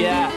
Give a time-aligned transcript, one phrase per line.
[0.00, 0.32] Yeah.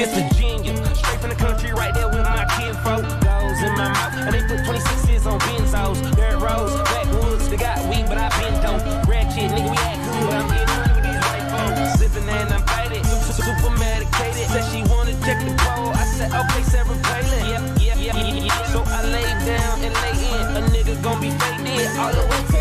[0.00, 3.04] This Virginia, straight from the country, right there with my kinfolk.
[3.20, 6.00] Goes in my mouth, and they put 26s on benzos.
[6.16, 8.80] Dirt roads, backwoods, they got weed, but I been dope.
[9.04, 10.32] Ratchet, nigga, we act good.
[10.32, 12.00] I'm getting money with these white folks.
[12.00, 13.04] Sipping and I'm faded,
[13.36, 14.48] super, medicated.
[14.48, 15.92] Said she wanna check the pole.
[15.92, 17.44] I said, okay, Sarah Palin.
[17.52, 18.66] Yep, yep, yep, yep, yep.
[18.72, 20.44] So I lay down and lay in.
[20.56, 22.55] A nigga gon' be faded all the way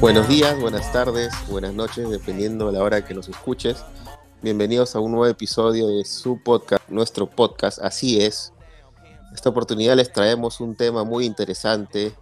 [0.00, 3.82] Buenos días, buenas tardes, buenas noches, dependiendo de la hora que nos escuches.
[4.42, 8.52] Bienvenidos a un nuevo episodio de su podcast, nuestro podcast, así es.
[9.34, 12.14] Esta oportunidad les traemos un tema muy interesante,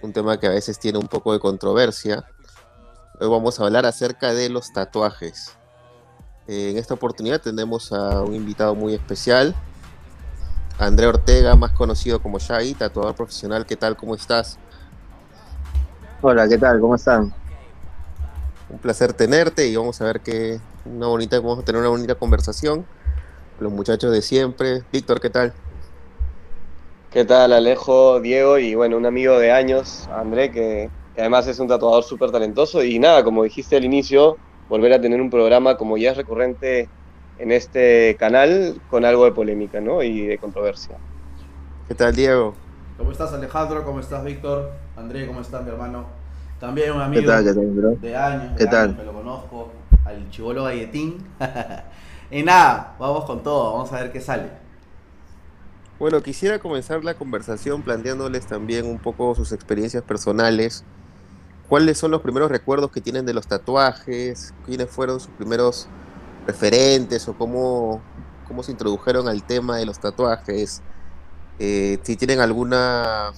[0.00, 2.24] un tema que a veces tiene un poco de controversia.
[3.20, 5.56] Hoy vamos a hablar acerca de los tatuajes.
[6.46, 9.56] Eh, en esta oportunidad tenemos a un invitado muy especial,
[10.78, 13.66] André Ortega, más conocido como Shaggy, tatuador profesional.
[13.66, 13.96] ¿Qué tal?
[13.96, 14.58] ¿Cómo estás?
[16.24, 16.80] Hola, ¿qué tal?
[16.80, 17.32] ¿Cómo están?
[18.70, 22.14] Un placer tenerte y vamos a ver que una bonita, vamos a tener una bonita
[22.14, 22.86] conversación.
[23.58, 24.84] Los muchachos de siempre.
[24.92, 25.52] Víctor, ¿qué tal?
[27.10, 31.58] ¿Qué tal, Alejo, Diego y bueno, un amigo de años, André, que, que además es
[31.58, 34.38] un tatuador súper talentoso y nada, como dijiste al inicio,
[34.68, 36.88] volver a tener un programa como ya es recurrente
[37.40, 40.04] en este canal con algo de polémica, ¿no?
[40.04, 40.96] Y de controversia.
[41.88, 42.54] ¿Qué tal, Diego?
[42.96, 43.84] ¿Cómo estás Alejandro?
[43.84, 44.72] ¿Cómo estás Víctor?
[44.96, 46.06] André, ¿cómo estás mi hermano?
[46.60, 47.44] También un ¿Qué amigo tal?
[47.44, 47.96] ¿Qué tal, bro?
[48.00, 48.90] de años, de ¿Qué tal?
[48.90, 49.72] años que lo conozco,
[50.04, 51.18] al chivolo galletín.
[52.30, 54.50] y nada, vamos con todo, vamos a ver qué sale.
[55.98, 60.84] Bueno, quisiera comenzar la conversación planteándoles también un poco sus experiencias personales.
[61.68, 64.52] ¿Cuáles son los primeros recuerdos que tienen de los tatuajes?
[64.66, 65.88] ¿Quiénes fueron sus primeros
[66.46, 68.02] referentes o cómo,
[68.46, 70.82] cómo se introdujeron al tema de los tatuajes?
[71.58, 73.32] Eh, si tienen alguna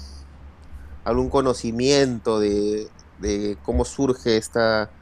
[1.05, 4.93] algún conocimiento de, de cómo surge esta,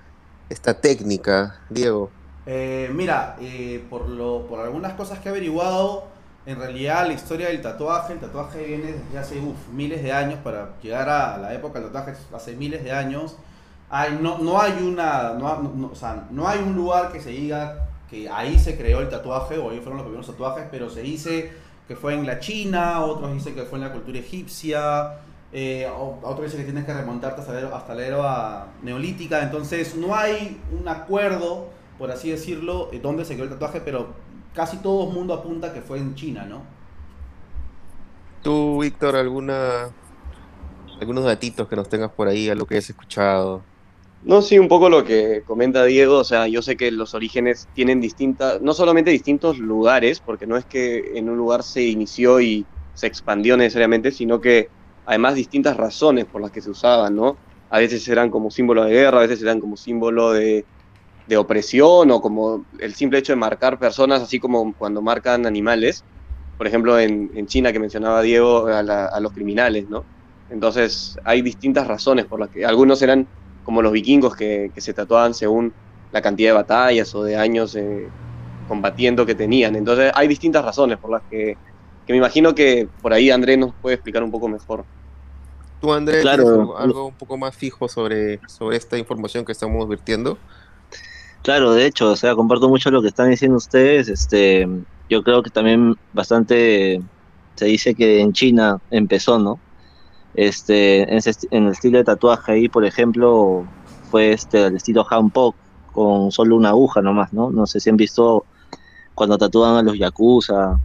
[0.48, 2.16] esta técnica, Diego.
[2.44, 6.08] Eh, mira, eh, por, lo, por algunas cosas que he averiguado,
[6.44, 10.40] en realidad la historia del tatuaje, el tatuaje viene desde hace uf, miles de años,
[10.42, 13.36] para llegar a la época del tatuaje hace miles de años.
[13.90, 17.30] Hay, no, no hay una, no, no- o sea, no hay un lugar que se
[17.30, 21.02] diga que ahí se creó el tatuaje o ahí fueron los primeros tatuajes, pero se
[21.02, 21.52] dice
[21.92, 25.18] que fue en la China, otros dicen que fue en la cultura egipcia,
[25.52, 30.88] eh, otros dicen que tienes que remontarte hasta la, era neolítica, entonces no hay un
[30.88, 34.14] acuerdo, por así decirlo, de dónde se creó el tatuaje, pero
[34.54, 36.62] casi todo el mundo apunta que fue en China, ¿no?
[38.42, 39.90] Tú, Víctor, alguna
[40.98, 43.60] algunos datitos que nos tengas por ahí, a lo que hayas escuchado.
[44.24, 47.68] No, sí, un poco lo que comenta Diego, o sea, yo sé que los orígenes
[47.72, 52.40] tienen distintas, no solamente distintos lugares, porque no es que en un lugar se inició
[52.40, 54.68] y se expandió necesariamente, sino que
[55.04, 57.40] además distintas razones por las que se usaban, ¿no?
[57.68, 60.68] A veces eran como símbolo de guerra, a veces eran como símbolo de,
[61.26, 66.04] de opresión o como el simple hecho de marcar personas, así como cuando marcan animales.
[66.56, 70.06] Por ejemplo, en, en China que mencionaba Diego, a, la- a los criminales, ¿no?
[70.48, 73.28] Entonces hay distintas razones por las que algunos eran
[73.64, 75.72] como los vikingos que, que se tatuaban según
[76.12, 78.08] la cantidad de batallas o de años eh,
[78.68, 79.76] combatiendo que tenían.
[79.76, 81.56] Entonces hay distintas razones por las que,
[82.06, 84.84] que me imagino que por ahí Andrés nos puede explicar un poco mejor.
[85.80, 86.44] Tú, Andrés, Claro.
[86.44, 90.38] ¿tienes algo, un poco más fijo sobre, sobre esta información que estamos virtiendo?
[91.42, 94.08] Claro, de hecho, o sea, comparto mucho lo que están diciendo ustedes.
[94.08, 94.68] Este,
[95.08, 97.02] yo creo que también bastante
[97.56, 99.58] se dice que en China empezó, ¿no?
[100.34, 101.20] Este, en,
[101.50, 103.66] el estilo de tatuaje ahí, por ejemplo,
[104.10, 105.54] fue este el estilo hanpok
[105.92, 107.50] con solo una aguja nomás, ¿no?
[107.50, 108.44] No sé si han visto
[109.14, 110.78] cuando tatúan a los yakuza,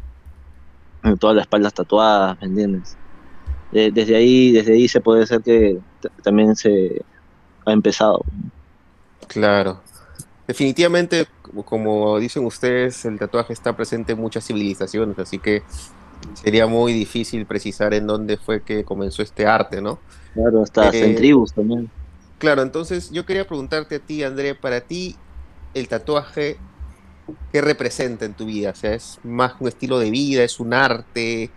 [1.04, 2.98] eh, todas las espaldas tatuadas, ¿me entiendes?
[3.72, 5.80] De- desde ahí, desde ahí se puede ser que
[6.24, 7.02] también se
[7.66, 8.24] ha empezado.
[9.28, 9.82] Claro.
[10.46, 11.28] Definitivamente,
[11.66, 15.64] como dicen ustedes, el tatuaje está presente en muchas civilizaciones, así que
[16.34, 20.02] sería muy difícil precisar en dónde fue que comenzó este arte, ¿no?
[20.34, 21.92] Claro, hasta, Eh, en tribus también.
[22.38, 25.16] Claro, entonces yo quería preguntarte a ti, André, para ti,
[25.74, 26.58] el tatuaje,
[27.52, 28.72] ¿qué representa en tu vida?
[28.72, 31.52] O sea, ¿es más un estilo de vida, es un arte?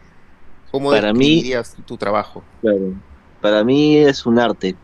[0.71, 1.45] ¿Cómo Para mí-
[1.87, 2.45] tu trabajo?
[2.61, 2.95] Claro.
[3.41, 4.77] Para mí es un arte.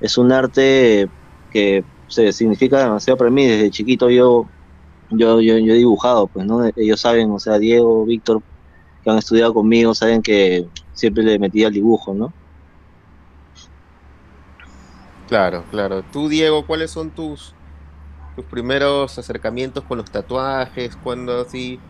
[0.00, 1.08] Es un arte
[1.50, 3.46] que se significa demasiado para mí.
[3.46, 4.46] Desde chiquito yo,
[5.10, 6.64] yo, yo, yo he dibujado, pues, ¿no?
[6.76, 8.42] Ellos saben, o sea, Diego, Víctor,
[9.04, 12.34] que han estudiado conmigo, saben que siempre le metía el dibujo, ¿no?
[15.26, 16.04] Claro, claro.
[16.04, 17.56] Tú, Diego, ¿cuáles son tus,
[18.34, 20.96] tus primeros acercamientos con los tatuajes?
[20.96, 21.86] Cuando así...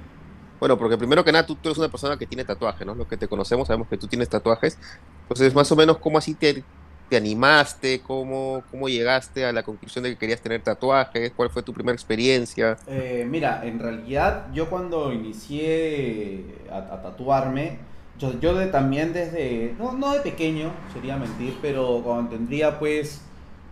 [0.60, 2.94] Bueno, porque primero que nada, tú, tú eres una persona que tiene tatuajes, ¿no?
[2.94, 4.78] Los que te conocemos sabemos que tú tienes tatuajes.
[5.22, 6.66] Entonces, más o menos, ¿cómo así te,
[7.08, 8.00] te animaste?
[8.00, 11.32] ¿Cómo, ¿Cómo llegaste a la conclusión de que querías tener tatuajes?
[11.34, 12.76] ¿Cuál fue tu primera experiencia?
[12.86, 17.78] Eh, mira, en realidad yo cuando inicié a, tatuarme,
[18.18, 23.20] yo, yo de, también desde, no, no de pequeño, sería mentir, pero cuando tendría pues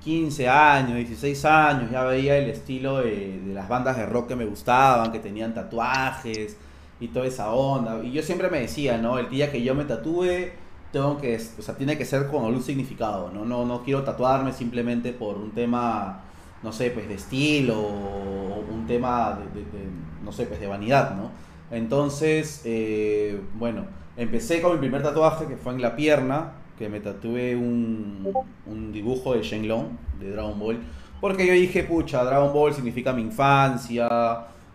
[0.04, 4.36] 15 años, 16 años, ya veía el estilo de, de las bandas de rock que
[4.36, 6.56] me gustaban, que tenían tatuajes
[7.00, 8.02] y toda esa onda.
[8.02, 9.18] Y yo siempre me decía, ¿no?
[9.18, 10.50] El día que yo me tatúe,
[10.92, 13.44] tengo que, o sea, tiene que ser con algún significado, ¿no?
[13.44, 16.22] No, no quiero tatuarme simplemente por un tema,
[16.62, 19.86] no sé, pues de estilo o un tema de, de- de,
[20.24, 21.30] no sé, pues de vanidad, ¿no?
[21.70, 23.86] Entonces, eh, bueno,
[24.16, 28.92] empecé con mi primer tatuaje que fue en la pierna, que me tatué un, un
[28.92, 29.88] dibujo de Shenlong,
[30.20, 30.80] de Dragon Ball,
[31.20, 34.08] porque yo dije, pucha, Dragon Ball significa mi infancia,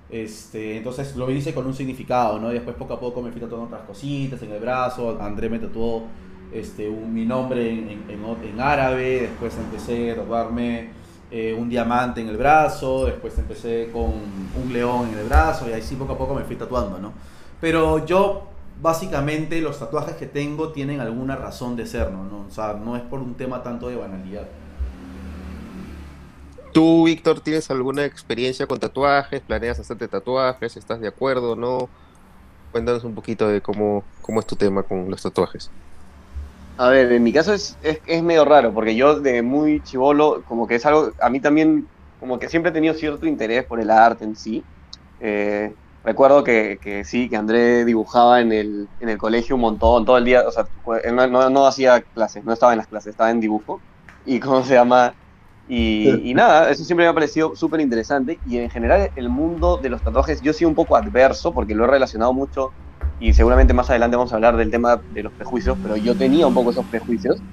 [0.09, 2.49] este, entonces lo hice con un significado, ¿no?
[2.51, 5.59] Y después poco a poco me fui tatuando otras cositas en el brazo, André me
[5.59, 6.03] tatuó
[6.51, 10.89] este, un- mi nombre en, en- en- en árabe, después empecé a tatuarme
[11.29, 14.05] eh, un diamante en el brazo, después empecé con
[14.63, 17.11] un león en el brazo y así poco a poco me fui tatuando, ¿no?
[17.59, 18.43] Pero yo
[18.81, 22.23] básicamente los tatuajes que tengo tienen alguna razón de ser, ¿no?
[22.23, 22.45] ¿no?
[22.47, 24.47] O sea, no es por un tema tanto de banalidad.
[26.77, 29.41] ¿Tú, Víctor, tienes alguna experiencia con tatuajes?
[29.41, 30.77] ¿Planeas hacerte tatuajes?
[30.77, 31.89] ¿Estás de acuerdo o no?
[32.71, 35.71] Cuéntanos un poquito de cómo, cómo es tu tema con los tatuajes.
[36.77, 40.67] A ver, en mi caso es, es, medio raro, porque yo de muy chivolo, como
[40.67, 41.87] que es algo, a mí también,
[42.19, 44.63] como que siempre he tenido cierto interés por el arte en sí.
[45.19, 50.19] Eh, recuerdo que, sí, que André dibujaba en el, en el colegio un montón, todo
[50.19, 50.67] el día, o sea,
[51.11, 53.81] no, no, no hacía clases, no estaba en las clases, estaba en dibujo.
[54.27, 55.15] Y cómo se llama,
[55.67, 58.39] y, y nada, eso siempre me ha parecido súper interesante.
[58.43, 61.85] Y en general, el mundo de los tatuajes, yo sido un poco adverso porque lo
[61.85, 62.75] he relacionado mucho.
[63.19, 66.47] Y seguramente más adelante vamos a hablar del tema de los prejuicios, pero yo tenía
[66.47, 67.43] un poco esos prejuicios.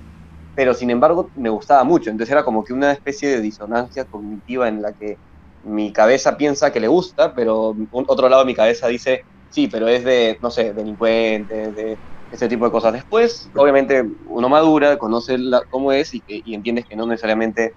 [0.55, 2.11] Pero sin embargo, me gustaba mucho.
[2.11, 5.17] Entonces era como que una especie de disonancia cognitiva en la que
[5.63, 9.89] mi cabeza piensa que le gusta, pero otro lado de mi cabeza dice, sí, pero
[9.89, 11.99] es de, no sé, delincuentes, de
[12.31, 12.93] ese tipo de cosas.
[12.93, 17.75] Después, obviamente, uno madura, conoce la, cómo es y, y entiendes que no necesariamente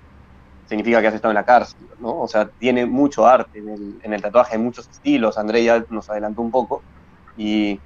[0.68, 2.20] significa que has estado en la cárcel, ¿no?
[2.20, 6.10] O sea, tiene mucho arte en el, en el tatuaje, muchos estilos, André ya nos
[6.10, 6.82] adelantó un poco,
[7.38, 7.80] y,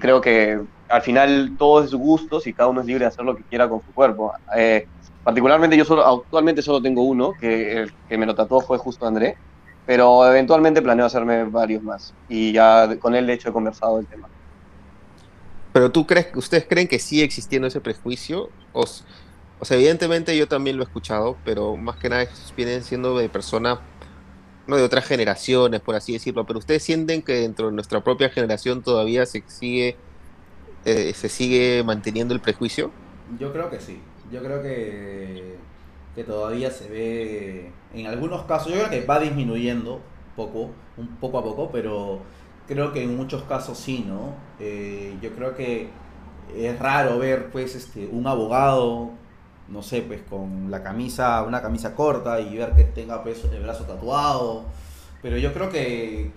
[0.00, 3.36] creo que al final todo es gustos y cada uno es libre de hacer lo
[3.36, 4.32] que quiera con su cuerpo.
[4.56, 4.88] Eh,
[5.22, 9.06] particularmente yo solo, actualmente solo tengo uno, que el que me lo tatuó fue justo
[9.06, 9.36] André,
[9.86, 14.06] pero eventualmente planeo hacerme varios más, y ya con él de hecho he conversado del
[14.06, 14.28] tema.
[15.72, 18.50] Pero tú crees, ¿ustedes creen que sigue existiendo ese prejuicio?
[18.72, 18.84] O,
[19.60, 22.26] o sea, evidentemente yo también lo he escuchado, pero más que nada
[22.56, 23.78] vienen siendo de personas,
[24.66, 26.46] no de otras generaciones, por así decirlo.
[26.46, 29.96] Pero ustedes sienten que dentro de nuestra propia generación todavía se sigue,
[30.86, 32.90] eh, se sigue manteniendo el prejuicio.
[33.38, 34.00] Yo creo que sí.
[34.32, 35.56] Yo creo que,
[36.14, 40.00] que todavía se ve, en algunos casos, yo creo que va disminuyendo
[40.36, 42.20] poco, un poco a poco, pero
[42.66, 44.34] creo que en muchos casos sí, ¿no?
[44.58, 45.88] Eh, yo creo que
[46.56, 49.19] es raro ver, pues, este, un abogado
[49.70, 53.62] no sé, pues con la camisa, una camisa corta y ver que tenga pues, el
[53.62, 54.64] brazo tatuado.
[55.22, 56.30] Pero yo creo que,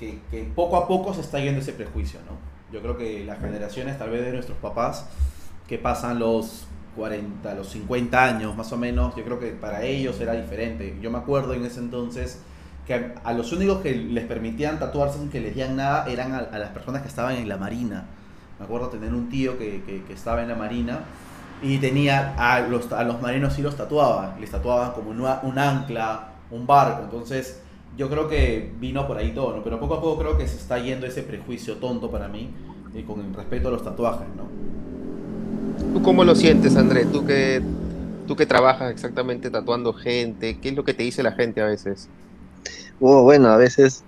[0.56, 2.38] poco a poco se está yendo ese prejuicio, ¿no?
[2.72, 5.08] Yo creo que las generaciones, tal vez de nuestros papás,
[5.68, 6.66] que pasan los
[6.96, 10.98] 40, los 50 años más o menos, yo creo que para ellos era diferente.
[11.02, 12.40] Yo me acuerdo en ese entonces
[12.86, 16.40] que a los únicos que les permitían tatuarse sin que les dieran nada eran a,
[16.40, 18.06] a las personas que estaban en la marina.
[18.60, 21.06] Me acuerdo tener un tío que, que estaba en la marina
[21.64, 25.58] y tenía a los, a los marinos sí los tatuaban, les tatuaban como una, un
[25.58, 27.62] ancla, un barco, entonces
[27.98, 29.64] yo creo que vino por ahí todo, ¿no?
[29.64, 32.50] pero poco a poco creo que se está yendo ese prejuicio tonto para mí
[32.94, 34.44] y con respecto a los tatuajes, ¿no?
[35.94, 37.06] ¿Tú cómo lo sientes, André?
[37.06, 37.62] ¿Tú que,
[38.28, 41.66] tú que trabajas exactamente tatuando gente, ¿qué es lo que te dice la gente a
[41.66, 42.10] veces?
[43.00, 44.04] Oh, bueno, a veces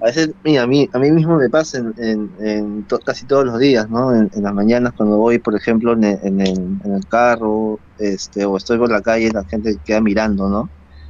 [0.00, 3.24] a veces, mira, a mí, a mí mismo me pasa en, en, en to, casi
[3.24, 4.14] todos los días, ¿no?
[4.14, 8.90] En, en, las mañanas cuando voy, por ejemplo, en el, carro, este, o estoy por
[8.90, 10.68] la calle, la gente queda mirando, ¿no?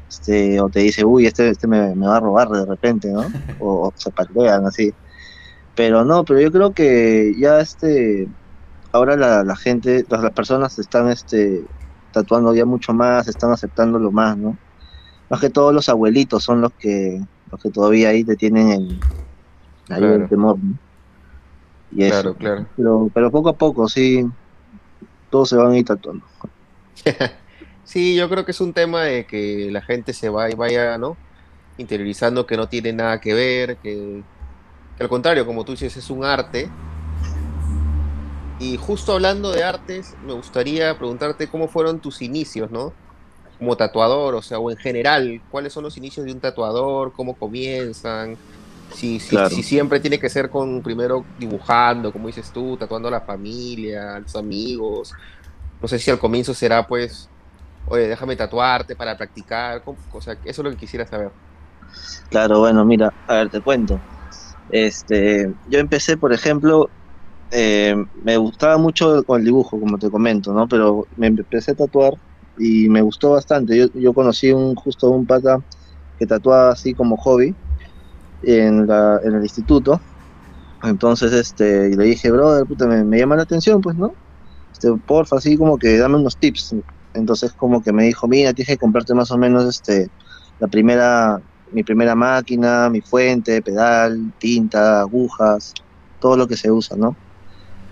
[0.08, 3.22] Este, o te dice, uy, este, este me, me va a robar de repente, ¿no?
[3.60, 4.94] O, o se patean así.
[5.74, 8.28] Pero no, pero yo creo que ya este,
[8.92, 11.64] ahora la, la gente, las, las personas están este,
[12.12, 14.56] tatuando ya mucho más, están aceptándolo más, ¿no?
[15.28, 19.00] Más que todos los abuelitos son los que los que todavía ahí te tienen el,
[19.86, 20.14] claro.
[20.14, 20.58] el temor.
[20.58, 20.78] ¿no?
[21.92, 22.34] Y eso.
[22.34, 22.66] Claro, claro.
[22.76, 24.26] Pero, pero poco a poco, sí,
[25.30, 26.24] todos se van a ir tatuando.
[27.84, 30.98] sí, yo creo que es un tema de que la gente se va y vaya,
[30.98, 31.16] ¿no?
[31.78, 34.22] Interiorizando que no tiene nada que ver, que,
[34.96, 36.68] que al contrario, como tú dices, es un arte.
[38.58, 42.94] Y justo hablando de artes, me gustaría preguntarte cómo fueron tus inicios, ¿no?
[43.58, 47.12] Como tatuador, o sea, o en general, ¿cuáles son los inicios de un tatuador?
[47.12, 48.38] ¿Cómo comienzan?
[48.88, 49.48] Si, si, Claro.
[49.48, 54.16] si siempre tiene que ser con primero dibujando, como dices tú, tatuando a la familia,
[54.16, 55.12] a los amigos.
[55.80, 57.30] No sé si al comienzo será pues,
[57.86, 59.82] oye, déjame tatuarte para practicar.
[59.86, 61.32] O sea, eso es lo que quisiera saber.
[62.30, 64.00] Claro, bueno, mira, a ver, te cuento.
[64.68, 66.90] Este, yo empecé, por ejemplo,
[67.50, 70.68] eh, me gustaba mucho con el dibujo, como te comento, ¿no?
[70.68, 72.14] Pero me empecé a tatuar
[72.58, 73.76] y me gustó bastante.
[73.76, 75.58] Yo, yo conocí un, justo un pata
[76.18, 77.56] que tatuaba así como hobby
[78.42, 80.00] en, la, en el instituto.
[80.82, 84.16] Entonces, este, y le dije, brother, puta, me, me llama la atención, pues, ¿no?
[84.72, 86.74] Este, porfa, así como que dame unos tips.
[87.14, 90.08] Entonces, como que me dijo, mira, tienes que comprarte más o menos, este,
[90.58, 91.38] la primera,
[91.72, 95.72] mi primera máquina, mi fuente, pedal, tinta, agujas,
[96.18, 97.18] todo lo que se usa, ¿no?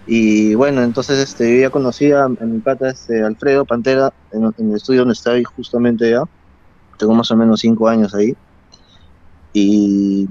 [0.06, 4.44] Y bueno, entonces este, yo ya conocía a, a mi pata este, Alfredo Pantera en,
[4.58, 6.22] en el estudio donde estoy justamente ya.
[6.98, 8.36] Tengo más o menos cinco años ahí.
[9.52, 10.28] Y,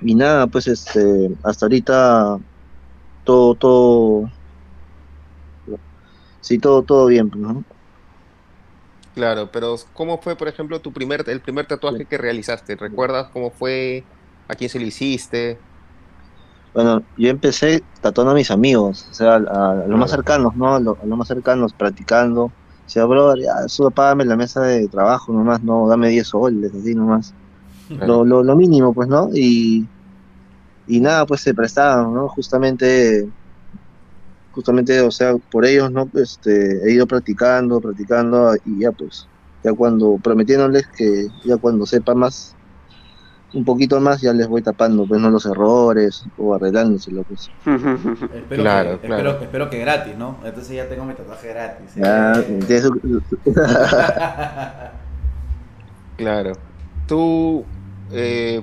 [0.00, 2.38] y nada, pues este, hasta ahorita
[3.24, 4.30] todo, todo,
[6.40, 7.64] sí, todo, todo bien, pues, ¿no?
[9.14, 12.76] Claro, pero ¿cómo fue, por ejemplo, tu primer, el primer tatuaje que realizaste?
[12.76, 14.04] ¿Recuerdas cómo fue?
[14.48, 15.58] ¿A quién se lo hiciste?
[16.76, 19.36] Bueno, yo empecé tatuando a mis amigos, o sea, a,
[19.84, 20.74] a los más cercanos, ¿no?
[20.76, 22.54] A, lo- a los más cercanos, practicando.
[22.86, 26.94] Decía, brother, ya, solo págame la mesa de trabajo nomás, no, dame 10 soles, así
[26.94, 27.34] nomás.
[28.00, 29.30] Lo, lo, lo mínimo, pues, ¿no?
[29.34, 29.90] Y,
[30.86, 32.28] y nada, pues se prestaban, ¿no?
[32.28, 33.26] Justamente,
[34.50, 36.10] justamente, o sea, por ellos, ¿no?
[36.14, 36.50] Este,
[36.88, 39.28] he ido practicando, practicando, y ya, pues,
[39.62, 42.55] ya cuando, prometiéndoles que ya cuando sepa más,
[43.56, 45.30] un poquito más, ya les voy tapando, pues, ¿no?
[45.30, 47.50] Los errores, o arreglándoselo, pues.
[47.64, 49.30] Espero, Claro, que, claro.
[49.30, 50.36] Espero, espero que gratis, ¿no?
[50.44, 51.94] Entonces ya tengo mi tatuaje gratis.
[51.96, 53.22] Ya, Eh, tiene su-
[56.16, 56.52] Claro.
[57.06, 57.64] Tú,
[58.12, 58.62] eh,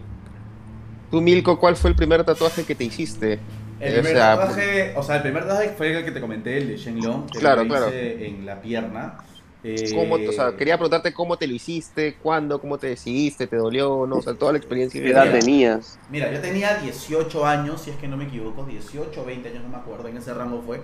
[1.12, 3.40] tú, Milko, ¿cuál fue el primer tatuaje que te hiciste?
[3.80, 6.58] El O primer sea, tatuaje, o sea, el primer tatuaje fue el que te comenté,
[6.58, 7.88] el de Shenlong, que Claro, lo claro.
[7.90, 9.16] hice en la pierna.
[9.64, 13.56] Eh, ¿Cómo, o sea, quería preguntarte cómo te lo hiciste, cuándo, cómo te decidiste, te
[13.56, 15.02] dolió, no, o sea, toda la experiencia.
[15.02, 15.40] ¿Qué edad Mira.
[15.40, 15.98] tenías?
[16.10, 19.64] Mira, yo tenía 18 años, si es que no me equivoco, 18 o 20 años,
[19.64, 20.84] no me acuerdo, en ese rango fue.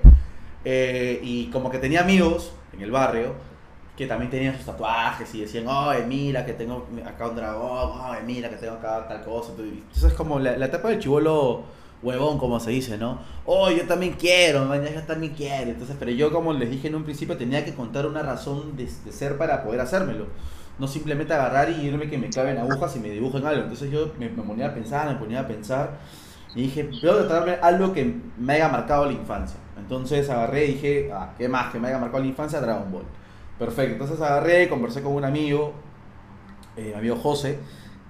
[0.63, 3.33] Eh, y como que tenía amigos en el barrio
[3.97, 8.21] que también tenían sus tatuajes y decían, oye, mira que tengo acá un dragón, oye,
[8.25, 9.51] mira que tengo acá tal cosa.
[9.57, 11.65] Entonces es como la, la etapa del chivolo
[12.01, 13.19] huevón, como se dice, ¿no?
[13.45, 15.71] Oh, yo también quiero, mañana yo también quiero.
[15.71, 18.85] Entonces, pero yo como les dije en un principio tenía que contar una razón de,
[18.85, 20.27] de ser para poder hacérmelo.
[20.79, 23.63] No simplemente agarrar y irme que me claven agujas y me dibujen algo.
[23.63, 25.99] Entonces yo me, me ponía a pensar, me ponía a pensar.
[26.55, 29.59] Y dije, voy a tratarme algo que me haya marcado la infancia.
[29.77, 32.61] Entonces agarré y dije, ah, ¿qué más que me haya marcado la infancia?
[32.61, 33.05] Dragon Ball.
[33.57, 33.93] Perfecto.
[33.93, 35.73] Entonces agarré, conversé con un amigo,
[36.75, 37.59] eh, mi amigo José,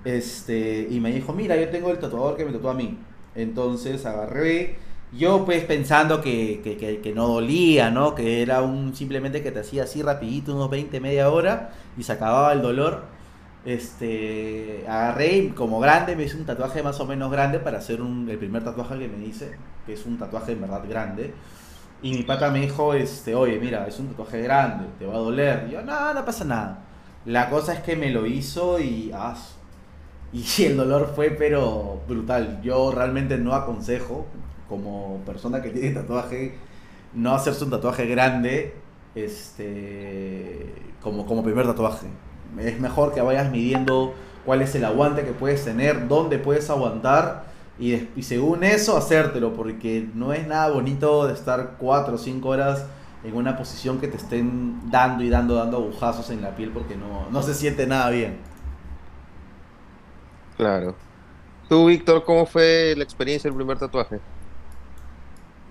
[0.03, 2.97] este, y me dijo, mira, yo tengo el tatuador que me tatuó a mí.
[3.35, 4.77] Entonces agarré,
[5.11, 8.15] yo pues pensando que, que, que- que no dolía, ¿no?
[8.15, 12.13] Que era un simplemente que te hacía así rapidito, unos 20, media hora, y se
[12.13, 13.03] acababa el dolor.
[13.65, 18.01] Este, agarré y como grande me hice un tatuaje más o menos grande para hacer
[18.01, 21.33] un, el primer tatuaje que me hice, que es un tatuaje en verdad grande.
[22.01, 25.17] Y mi pata me dijo, este, oye, mira, es un tatuaje grande, te va a
[25.17, 25.67] doler.
[25.69, 26.79] Y yo, no, no pasa nada.
[27.25, 29.35] La cosa es que me lo hizo y, ah,
[30.31, 32.61] y el dolor fue pero brutal.
[32.61, 34.25] Yo realmente no aconsejo,
[34.67, 36.55] como persona que tiene tatuaje,
[37.13, 38.75] no hacerse un tatuaje grande
[39.15, 42.07] este, como, como primer tatuaje.
[42.59, 44.13] Es mejor que vayas midiendo
[44.45, 47.45] cuál es el aguante que puedes tener, dónde puedes aguantar
[47.79, 52.49] y, y según eso hacértelo, porque no es nada bonito de estar 4 o 5
[52.49, 52.85] horas
[53.23, 56.95] en una posición que te estén dando y dando, dando agujazos en la piel porque
[56.95, 58.37] no, no se siente nada bien.
[60.59, 61.01] Claro.
[61.67, 64.21] Tú, Víctor, ¿cómo fue la experiencia del primer tatuaje?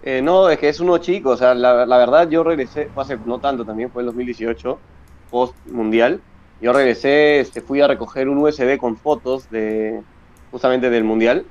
[0.01, 3.03] Eh, no, es que es uno chico, o sea, la, la verdad yo regresé, fue
[3.03, 4.85] hace no tanto también, fue en 2018,
[5.29, 6.25] post mundial.
[6.61, 10.03] Yo regresé, este, fui a recoger un USB con fotos de
[10.51, 11.51] justamente del mundial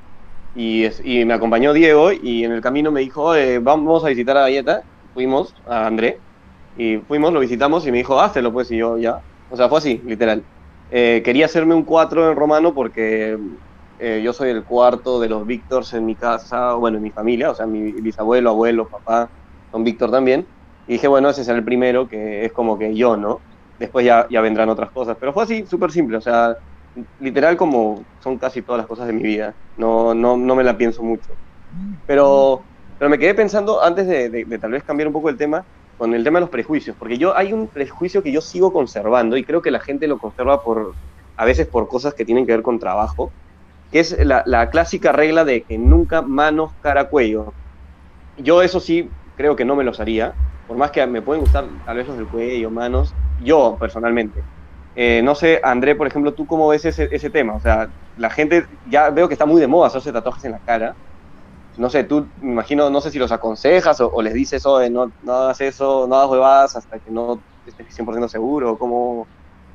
[0.54, 4.10] y, es- y me acompañó Diego y en el camino me dijo, "Oye, vamos a
[4.10, 4.84] visitar a Galleta.
[5.14, 6.24] Fuimos a André
[6.76, 9.20] y fuimos, lo visitamos y me dijo, háztelo pues y yo ya.
[9.50, 10.48] O sea, fue así, literal.
[10.90, 13.38] Eh, quería hacerme un 4 en romano porque
[13.98, 17.52] eh, yo soy el cuarto de los Víctors en mi casa, bueno, en mi familia,
[17.52, 19.32] o sea, mi bisabuelo, abuelo, papá,
[19.72, 20.50] son Víctor también.
[20.86, 23.44] Y dije, bueno, ese es el primero, que es como que yo, ¿no?
[23.78, 25.18] Después ya, vendrán otras cosas.
[25.20, 26.56] Pero fue así, súper simple, o sea,
[27.20, 29.56] literal como son casi todas las cosas de mi vida.
[29.76, 31.34] No, no, no me la pienso mucho.
[32.06, 32.66] Pero
[33.00, 35.64] Pero me quedé pensando, antes de- de tal vez cambiar un poco el tema,
[35.98, 39.36] con el tema de los prejuicios, porque yo hay un prejuicio que yo sigo conservando
[39.38, 40.94] y creo que la gente lo conserva por,
[41.36, 43.32] a veces por cosas que tienen que ver con trabajo,
[43.92, 47.54] que es la, la clásica regla de que nunca manos, cara, cuello.
[48.38, 50.34] Yo eso sí creo que no me los haría,
[50.68, 54.44] por más que me pueden gustar vez los del cuello, manos, yo personalmente.
[54.96, 57.54] Eh, no sé, André, por ejemplo, ¿tú cómo ves ese, ese tema?
[57.54, 57.88] O sea,
[58.18, 60.96] la gente, ya veo que está muy de moda hacerse tatuajes en la cara.
[61.78, 64.90] No sé, tú, me imagino, no sé si los aconsejas o, o les dices, oye,
[64.90, 69.28] no, no hagas eso, no hagas huevadas hasta que no estés 100% seguro, cómo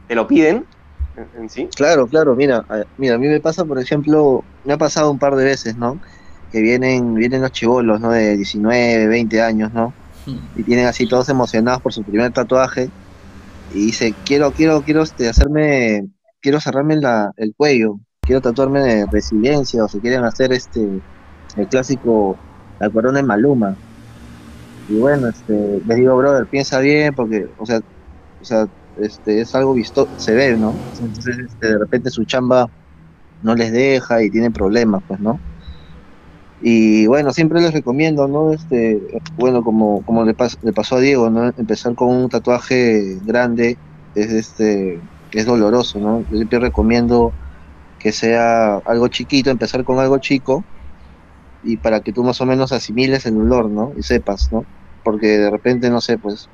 [0.06, 0.66] te lo piden
[1.16, 1.68] en, en sí.
[1.76, 5.18] Claro, claro, mira, a, mira, a mí me pasa, por ejemplo, me ha pasado un
[5.18, 6.00] par de veces, ¿no?
[6.50, 8.10] Que vienen, vienen los chivolos, ¿no?
[8.10, 9.94] De 19, 20 años, ¿no?
[10.54, 12.90] Y vienen así todos emocionados por su primer tatuaje
[13.68, 16.08] y dice, quiero, quiero, quiero este, hacerme,
[16.40, 20.80] quiero cerrarme la, el cuello, quiero tatuarme de resiliencia o si quieren hacer este,
[21.56, 22.40] el clásico,
[22.78, 23.78] la corona de Maluma.
[24.86, 25.52] Y bueno, este,
[25.84, 27.78] les digo, brother, piensa bien porque, o sea,
[28.40, 28.66] o sea,
[28.96, 30.82] este, es algo visto, se ve, ¿no?
[30.98, 32.68] Entonces, este, de repente su chamba
[33.40, 35.42] no les deja y tienen problemas, pues, ¿no?
[36.58, 38.52] Y bueno, siempre les recomiendo, ¿no?
[38.52, 39.00] Este,
[39.36, 41.50] bueno, como, como le, pas- le pasó a Diego, ¿no?
[41.56, 43.80] Empezar con un tatuaje grande
[44.14, 46.20] es este es doloroso, ¿no?
[46.28, 47.34] Yo siempre recomiendo
[47.98, 50.66] que sea algo chiquito, empezar con algo chico
[51.62, 53.92] y para que tú más o menos asimiles el dolor, ¿no?
[53.96, 54.68] Y sepas, ¿no?
[55.02, 56.50] Porque de repente, no sé, pues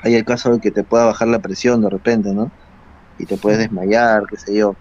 [0.00, 2.52] hay el caso de que te pueda bajar la presión de repente, ¿no?
[3.18, 4.78] Y te puedes desmayar, qué sé yo.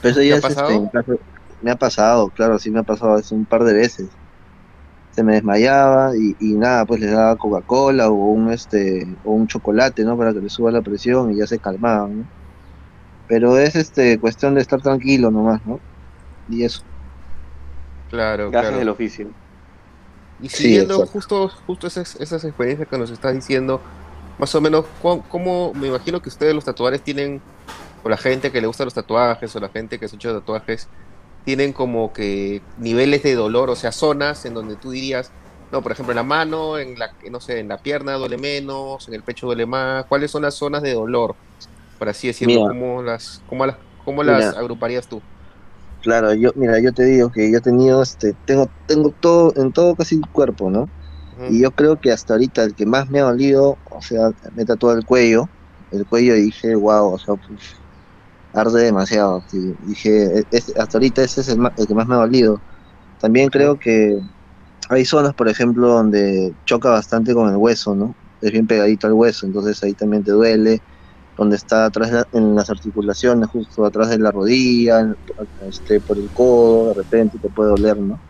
[0.00, 1.18] Pero eso ¿Te ya es este, caso-
[1.60, 4.18] me ha pasado, claro, sí me ha pasado es un par de veces.
[5.10, 9.46] Se me desmayaba y, y nada, pues le daba Coca-Cola o un este o un
[9.48, 10.16] chocolate, ¿no?
[10.18, 12.28] Para que le suba la presión y ya se calmaban, ¿no?
[13.26, 15.82] Pero es este cuestión de estar tranquilo nomás, ¿no?
[16.46, 16.82] Y eso.
[18.08, 18.78] Claro, Gajes claro.
[18.78, 19.36] del oficio.
[20.38, 23.80] Y siguiendo justo, justo esas, esas experiencias que nos estás diciendo,
[24.38, 27.42] más o menos, ¿cómo, cómo- me imagino que ustedes los tatuadores tienen,
[28.02, 30.34] o la gente que le gusta los tatuajes, o la gente que se ha hecho
[30.34, 30.88] tatuajes,
[31.44, 35.34] tienen como que niveles de dolor, o sea, zonas en donde tú dirías,
[35.70, 39.08] no, por ejemplo, en la mano, en la, no sé, en la pierna duele menos,
[39.08, 41.38] en el pecho duele más, ¿cuáles son las zonas de dolor?
[41.98, 42.68] Por así decirlo, Mira.
[42.68, 44.38] ¿cómo las, cómo las, cómo Mira.
[44.38, 45.26] las agruparías tú?
[46.06, 49.72] Claro, yo, mira, yo te digo que yo he tenido, este, tengo, tengo todo, en
[49.72, 50.92] todo casi el cuerpo, ¿no?
[51.32, 51.46] Ujú.
[51.48, 54.64] Y yo creo que hasta ahorita el que más me ha dolido, o sea, me
[54.64, 55.50] tatuado el cuello,
[55.90, 57.60] el cuello y dije, wow, o sea, pues,
[58.52, 59.44] arde demasiado.
[59.48, 59.74] sí.
[59.80, 62.62] Dije, "E- hasta ahorita ese es el, ma- el que más me ha dolido.
[63.18, 64.14] También creo que
[64.88, 68.16] hay zonas, por ejemplo, donde choca bastante con el hueso, ¿no?
[68.40, 70.84] Es bien pegadito al hueso, entonces ahí también te duele.
[71.36, 75.16] Donde está atrás la- en las articulaciones, justo atrás de la rodilla, en-
[75.68, 78.22] este, por el codo, de repente te puede doler, ¿no?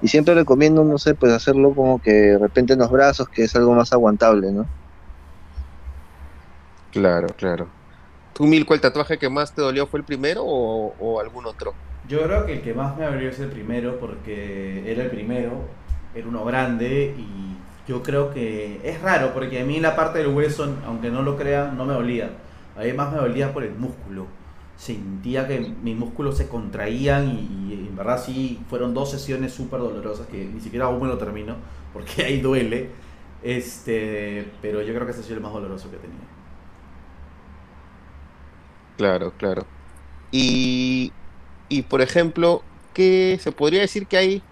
[0.00, 3.44] Y siempre recomiendo, no sé, pues hacerlo como que de repente en los brazos, que
[3.44, 4.70] es algo más aguantable, ¿no?
[6.90, 7.76] Claro, claro.
[8.32, 11.78] ¿Tú, Milko, el tatuaje que más te dolió fue el primero o, o algún otro?
[12.02, 15.82] Yo creo que el que más me abrió es el primero porque era el primero,
[16.12, 20.28] era uno grande y yo creo que es raro porque a mí la parte del
[20.28, 22.30] hueso, aunque no lo crean, no me dolía.
[22.76, 24.26] Además me dolía por el músculo.
[24.76, 29.80] Sentía que mis músculos se contraían y, y en verdad sí fueron dos sesiones súper
[29.80, 31.56] dolorosas que ni siquiera aún me lo termino
[31.92, 32.90] porque ahí duele.
[33.42, 36.24] Este, pero yo creo que ese ha sido el más doloroso que he tenido.
[38.96, 39.66] Claro, claro.
[40.30, 41.14] Y,
[41.68, 44.44] y por ejemplo, ¿qué se podría decir que hay,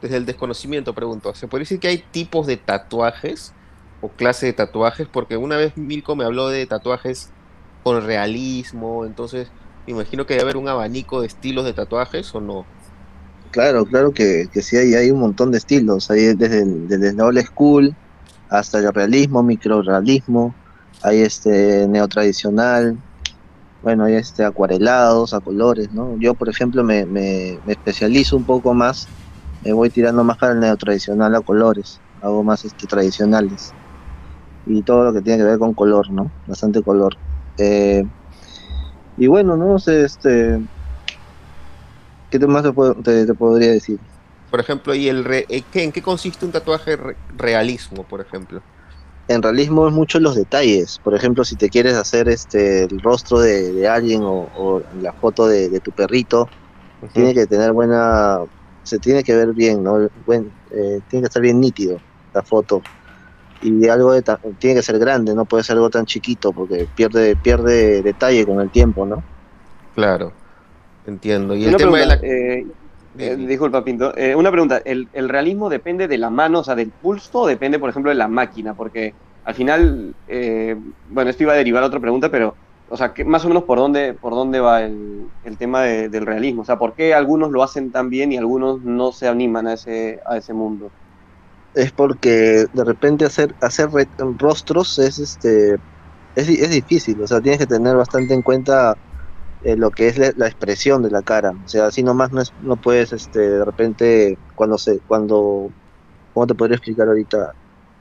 [0.00, 3.52] desde el desconocimiento pregunto, ¿se podría decir que hay tipos de tatuajes
[4.00, 5.06] o clase de tatuajes?
[5.08, 7.30] Porque una vez Milko me habló de tatuajes
[7.82, 9.48] con realismo, entonces
[9.86, 12.64] me imagino que debe haber un abanico de estilos de tatuajes o no.
[13.50, 17.94] Claro, claro que, sí hay, hay un montón de estilos, hay desde el, old school
[18.48, 20.54] hasta el realismo, microrealismo,
[21.02, 22.96] hay este neotradicional,
[23.82, 26.16] bueno, hay este acuarelados, a colores, ¿no?
[26.18, 29.08] Yo, por ejemplo, me, me especializo un poco más,
[29.60, 33.76] me voy tirando más para el neotradicional a colores, hago más este tradicionales
[34.64, 36.32] y todo lo que tiene que ver con color, ¿no?
[36.46, 37.14] Bastante color.
[37.58, 38.02] Eh,
[39.16, 40.58] y bueno, no sé, este,
[42.28, 42.72] ¿qué más te,
[43.04, 44.00] te- te podría decir?
[44.50, 48.20] Por ejemplo, ¿y el re- eh, ¿qué- ¿en qué consiste un tatuaje re- realismo, por
[48.20, 48.64] ejemplo?
[49.28, 50.98] en realismo es mucho los detalles.
[51.02, 55.12] Por ejemplo, si te quieres hacer este el rostro de, de alguien o, o la
[55.14, 56.52] foto de, de tu perrito,
[57.12, 58.38] tiene que tener buena,
[58.90, 60.08] se tiene que ver bien, ¿no?
[60.26, 62.02] Buen- eh, tiene que estar bien nítido
[62.34, 62.82] la foto.
[63.60, 66.88] Y algo de ta- tiene que ser grande, no puede ser algo tan chiquito porque
[66.94, 69.24] pierde pierde detalle con el tiempo, ¿no?
[69.94, 70.34] Claro,
[71.04, 71.54] entiendo.
[71.56, 72.14] Y el tema de la...
[72.22, 72.64] eh,
[73.18, 74.16] Eh, disculpa, Pinto.
[74.16, 74.80] Eh, una pregunta.
[74.84, 78.10] ¿El, ¿El, realismo depende de la mano, o sea, del pulso, o depende, por ejemplo,
[78.10, 78.74] de la máquina?
[78.74, 82.56] Porque al final, eh, bueno, esto iba a derivar a otra pregunta, pero,
[82.90, 86.26] o sea, más o menos por dónde, por dónde va el, el tema de, del
[86.26, 86.62] realismo.
[86.62, 89.74] O sea, ¿por qué algunos lo hacen tan bien y algunos no se animan a
[89.74, 90.90] ese, a ese mundo?
[91.74, 93.88] Es porque de repente hacer, hacer
[94.38, 95.74] rostros es este
[96.34, 98.96] es, es difícil, o sea, tienes que tener bastante en cuenta
[99.62, 101.52] eh, lo que es la, expresión de la cara.
[101.64, 105.70] O sea, así nomás no, es, no puedes, este, de repente, cuando se, cuando,
[106.32, 107.52] ¿cómo te podría explicar ahorita?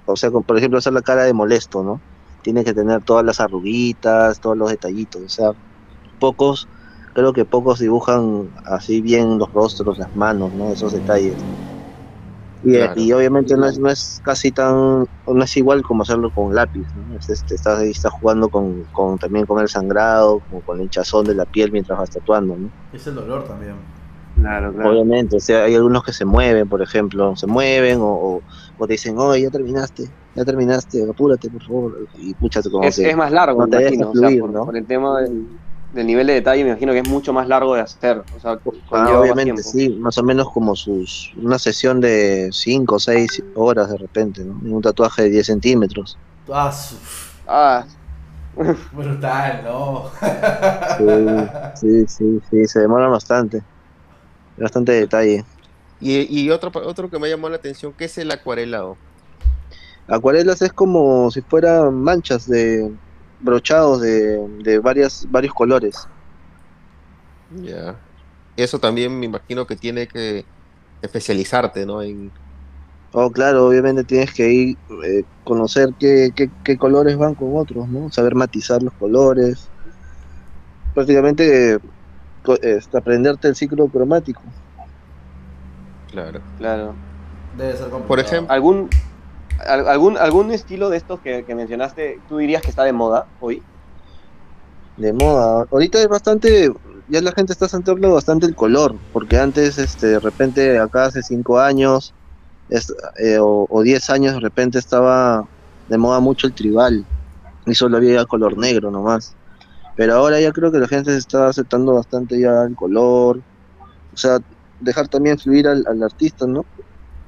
[0.06, 2.02] O sea, por ejemplo, hacer la cara de molesto, ¿no?
[2.42, 5.22] Tiene que tener todas las arruguitas, todos los detallitos.
[5.22, 5.52] O sea,
[6.20, 6.68] pocos,
[7.14, 10.72] creo que pocos dibujan así bien los rostros, las manos, ¿no?
[10.72, 11.36] Esos detalles.
[12.64, 12.94] Y, claro.
[13.00, 16.86] y, obviamente no es, no es casi tan, no es igual como hacerlo con lápiz,
[16.96, 17.18] ¿no?
[17.18, 20.84] Es, este, estás ahí, estás jugando con, con, también con el sangrado, como con el
[20.84, 22.70] hinchazón de la piel mientras vas tatuando, ¿no?
[22.92, 23.76] Es el dolor también.
[24.36, 24.92] Claro, claro.
[24.92, 28.42] Obviamente, o sea, hay algunos que se mueven, por ejemplo, se mueven o, o,
[28.80, 32.98] o te dicen, oye, ya terminaste, ya terminaste, apúrate, por favor, y escúchate como es,
[32.98, 34.66] es más largo, no te imagino, fluir, o sea, por, ¿no?
[34.66, 35.46] por el tema del,
[35.94, 38.24] del nivel de detalle me imagino que es mucho más largo de hacer.
[38.36, 38.60] O sea,
[38.92, 43.90] ah, obviamente, sí, más o menos como sus una sesión de 5 o 6 horas
[43.90, 44.60] de repente, ¿no?
[44.76, 46.18] Un tatuaje de 10 centímetros.
[46.52, 46.72] Ah,
[47.48, 47.86] ah.
[48.92, 50.10] brutal, ¿no?
[50.98, 51.06] sí,
[51.76, 53.64] sí, sí, sí, se demora bastante.
[54.58, 55.46] Bastante detalle.
[56.02, 58.98] Y, y otro, otro que me llamó la atención, ¿qué es el acuarelado?
[60.08, 62.92] Acuarelas es como si fueran manchas de,
[63.40, 66.08] brochados de, de varias, varios colores.
[67.52, 67.64] Ya.
[67.64, 68.00] Yeah.
[68.58, 70.46] Eso también me imagino que tiene que
[71.02, 72.02] especializarte, ¿no?
[72.02, 72.32] En...
[73.12, 77.88] Oh, claro, obviamente tienes que ir, eh, conocer qué, qué, qué, colores van con otros,
[77.88, 78.12] ¿no?
[78.12, 79.70] Saber matizar los colores.
[80.94, 81.80] Prácticamente
[82.62, 84.42] eh, aprenderte el ciclo cromático.
[86.12, 86.42] Claro.
[86.58, 86.96] Claro.
[87.58, 88.08] Debe ser complicado.
[88.08, 88.90] Por ejemplo, ¿algún,
[89.68, 93.62] ¿Algún, ¿Algún estilo de estos que, que, mencionaste, tú dirías que está de moda hoy?
[94.98, 95.66] De moda.
[95.72, 96.72] Ahorita es bastante,
[97.10, 101.22] ya la gente está centrando bastante el color, porque antes, este, de repente, acá hace
[101.22, 102.14] cinco años
[102.70, 105.46] es, eh, o, o diez años, de repente estaba
[105.90, 107.06] de moda mucho el tribal,
[107.66, 109.36] y solo había color negro nomás.
[109.96, 113.42] Pero ahora ya creo que la gente se está aceptando bastante ya el color,
[114.14, 114.40] o sea,
[114.80, 116.66] dejar también fluir al, al artista, ¿no?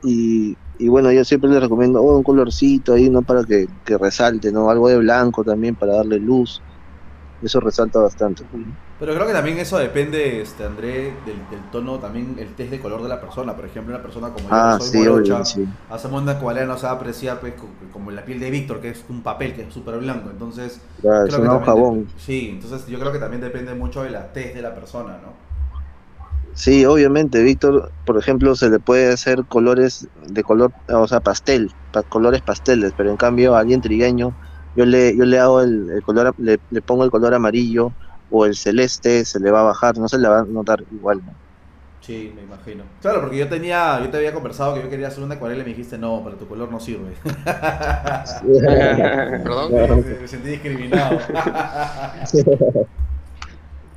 [0.04, 3.22] Y, y bueno, yo siempre les recomiendo oh, un colorcito ahí, ¿no?
[3.22, 4.70] Para que, que, resalte, ¿no?
[4.70, 6.62] Algo de blanco también para darle luz.
[7.44, 8.44] Eso resalta bastante.
[9.00, 12.80] Pero creo que también eso depende, este André, del, del tono, también el test de
[12.80, 13.56] color de la persona.
[13.56, 15.68] Por ejemplo, una persona como ah, yo, que soy sí, morocha, obvio, sí.
[15.90, 17.54] hacemos una cualidad no se va a apreciar pues,
[17.92, 20.30] como la piel de Víctor, que es un papel que es súper blanco.
[20.30, 22.08] Entonces, claro, creo es que un jabón.
[22.18, 25.51] Sí, entonces yo creo que también depende mucho de la test de la persona, ¿no?
[26.54, 31.72] Sí, obviamente, Víctor, por ejemplo, se le puede hacer colores de color, o sea, pastel,
[31.92, 34.34] pa colores pasteles, pero en cambio a alguien trigueño,
[34.76, 37.94] yo le, yo le hago el, el color, le, le, pongo el color amarillo
[38.30, 41.22] o el celeste, se le va a bajar, no se le va a notar igual.
[41.26, 41.34] ¿no?
[42.02, 42.84] Sí, me imagino.
[43.02, 45.66] Claro, porque yo tenía, yo te había conversado que yo quería hacer una acuarela y
[45.66, 47.14] me dijiste, no, para tu color no sirve.
[49.44, 49.72] Perdón.
[50.06, 51.20] Me, me sentí discriminado.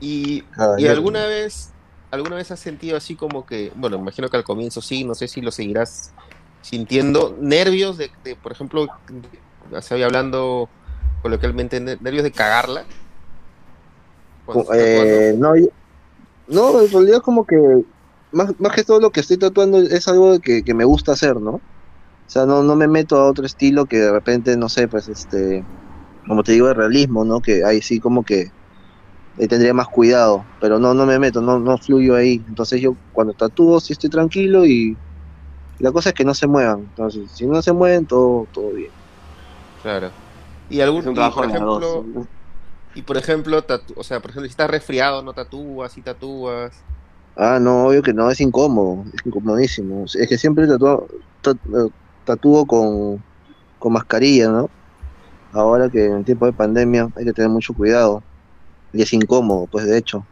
[0.00, 0.44] y,
[0.78, 1.73] y alguna vez
[2.14, 5.28] ¿alguna vez has sentido así como que, bueno, imagino que al comienzo sí, no sé
[5.28, 6.12] si lo seguirás
[6.62, 8.86] sintiendo, nervios de, de por ejemplo,
[9.80, 10.68] se había hablando
[11.22, 12.84] coloquialmente, nervios de cagarla?
[14.74, 15.54] Eh, no,
[16.48, 17.56] no, en realidad como que
[18.32, 21.36] más, más que todo lo que estoy tatuando es algo que, que, me gusta hacer,
[21.36, 21.52] ¿no?
[21.52, 21.62] O
[22.26, 25.64] sea, no, no me meto a otro estilo que de repente, no sé, pues este,
[26.26, 27.40] como te digo, de realismo, ¿no?
[27.40, 28.50] Que ahí sí como que
[29.38, 32.44] eh, tendría más cuidado, pero no, no me meto, no, no fluyo ahí.
[32.48, 34.96] Entonces yo cuando tatúo sí estoy tranquilo y
[35.78, 36.80] la cosa es que no se muevan.
[36.80, 38.90] Entonces, si no se mueven, todo, todo bien.
[39.82, 40.10] Claro.
[40.70, 42.04] Y algún y, por ejemplo,
[42.94, 46.74] y por ejemplo, tatu o sea, por ejemplo, si estás resfriado, no tatúas, si tatúas.
[47.36, 50.04] Ah, no, obvio que no, es incómodo, es incomodísimo.
[50.04, 51.08] Es que siempre tatúo,
[52.24, 53.22] tatúo con,
[53.80, 54.70] con mascarilla, ¿no?
[55.52, 58.22] Ahora que en tiempo de pandemia hay que tener mucho cuidado
[58.94, 60.24] y es incómodo, pues de hecho.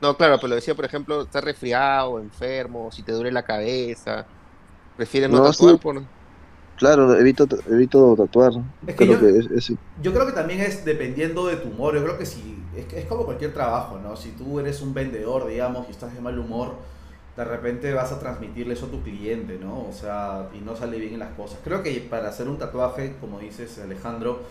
[0.00, 4.26] No, claro, pero lo decía, por ejemplo, estás resfriado, enfermo, si te duele la cabeza,
[4.96, 5.80] prefieres no, no tatuar sí.
[5.82, 6.02] por...
[6.76, 8.52] Claro, evito, evito tatuar.
[8.86, 9.78] Es que, creo yo, que es, es...
[10.02, 11.94] yo, creo que también es dependiendo de tu humor.
[11.94, 14.16] Yo creo que si es, es, como cualquier trabajo, ¿no?
[14.16, 16.74] Si tú eres un vendedor, digamos, y estás de mal humor,
[17.36, 19.86] de repente vas a transmitirle eso a tu cliente, ¿no?
[19.88, 21.58] O sea, y no sale bien en las cosas.
[21.62, 24.42] Creo que para hacer un tatuaje, como dices Alejandro,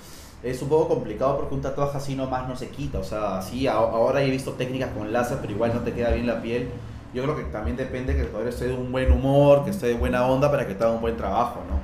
[0.43, 2.99] es un poco complicado porque un tatuaje así nomás no se quita.
[2.99, 6.27] O sea, sí, ahora he visto técnicas con láser, pero igual no te queda bien
[6.27, 6.69] la piel.
[7.13, 9.87] yo creo que también depende que el tatuador esté de un buen humor, que esté
[9.87, 11.81] de buena onda para que te haga un buen trabajo, ¿no?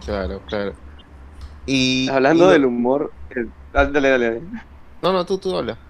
[0.00, 0.72] Claro, claro.
[1.66, 4.40] Y, Hablando y- del humor, eh, dale, dale, dale.
[5.02, 5.80] No, no, tú, tú habla.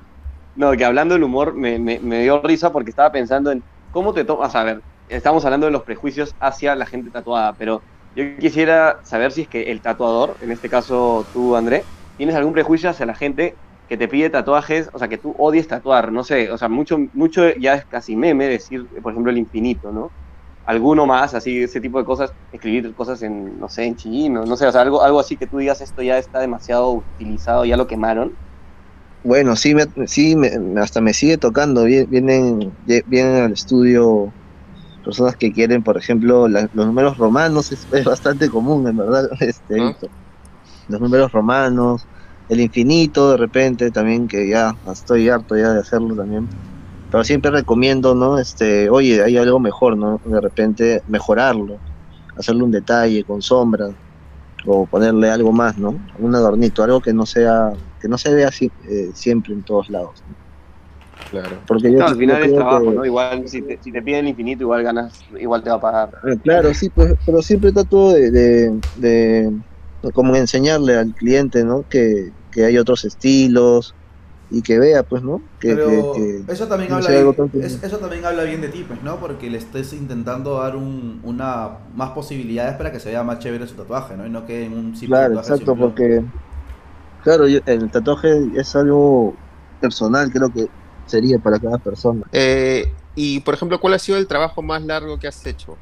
[0.55, 4.15] No, que hablando del humor me, me, me dio risa porque estaba pensando en cómo
[4.15, 4.55] te tomas.
[4.57, 9.33] A ver, estamos hablando de los prejuicios hacia la gente tatuada, pero yo quisiera saber
[9.33, 13.15] si es que el tatuador, en este caso tú, André, tienes algún prejuicio hacia la
[13.15, 16.69] gente que te pide tatuajes, o sea, que tú odies tatuar, no sé, o sea,
[16.69, 20.15] mucho, mucho ya es casi meme decir, por ejemplo, el infinito, ¿no?
[20.65, 24.57] Alguno más, así, ese tipo de cosas, escribir cosas en, no sé, en chino, no
[24.57, 27.77] sé, o sea, algo, algo así que tú digas esto ya está demasiado utilizado, ya
[27.77, 28.37] lo quemaron.
[29.25, 30.35] Bueno, sí, me, sí
[30.77, 31.85] hasta me sigue tocando.
[31.87, 34.35] Vie- Vienen, vie- vienen al estudio
[35.03, 39.29] personas que quieren, por ejemplo, la- los números romanos, es, es bastante común, en verdad.
[39.41, 39.95] Este, ¿Ah?
[40.89, 42.09] Los números romanos,
[42.49, 46.49] el infinito, de repente, también, que ya estoy harto ya de hacerlo también.
[47.11, 48.39] Pero siempre recomiendo, ¿no?
[48.39, 50.21] Este, oye, hay algo mejor, ¿no?
[50.25, 51.83] De repente mejorarlo,
[52.37, 53.87] hacerle un detalle con sombra,
[54.67, 56.01] o ponerle algo más, ¿no?
[56.15, 59.89] Un adornito, algo que no sea, que no se vea así, eh, siempre en todos
[59.89, 60.25] lados.
[61.33, 61.63] Claro.
[61.67, 63.05] Porque yo, al yo final es trabajo, que- ¿no?
[63.07, 66.11] Igual, si te, si te piden infinito, igual ganas, igual te va a pagar.
[66.23, 69.51] Ah, claro, sí, pues, pero siempre trato de, de, de
[70.13, 71.85] como enseñarle al cliente, ¿no?
[71.89, 73.95] Que, que hay otros estilos
[74.51, 75.43] y que vea, pues, ¿no?
[75.59, 78.69] Que, Pero que- que- eso también no habla bien, es- eso también habla bien de
[78.69, 79.19] ti, pues, ¿no?
[79.19, 83.67] Porque le estés intentando dar un, una más posibilidades para que se vea más chévere
[83.67, 84.27] su tatuaje, ¿no?
[84.27, 86.21] Y no quede en un simple claro, tatuaje exacto, porque,
[87.19, 89.39] claro, yo- el tatuaje es algo
[89.81, 90.67] personal, creo que
[91.07, 92.23] sería para cada persona.
[92.33, 95.81] Eh, y, por ejemplo, ¿cuál ha sido el trabajo más largo que has hecho?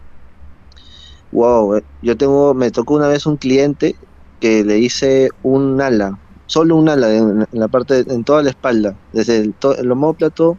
[1.31, 3.97] Wow, eh, yo tengo, me tocó una vez un cliente
[4.41, 8.51] que le hice un ala, solo un ala en, en la parte, en toda la
[8.51, 10.59] espalda, desde el, to- el omóplato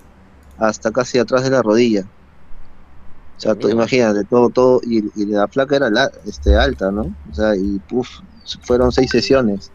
[0.58, 2.04] hasta casi atrás de la rodilla.
[3.38, 7.15] O sea, imagínate, todo, todo, y, y la placa era la- este, alta, ¿no?
[7.30, 8.08] O sea, y puf,
[8.63, 9.71] fueron seis sesiones.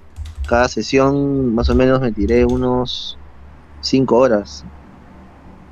[0.46, 3.18] Cada sesión más o menos me tiré unos
[3.80, 4.66] cinco horas.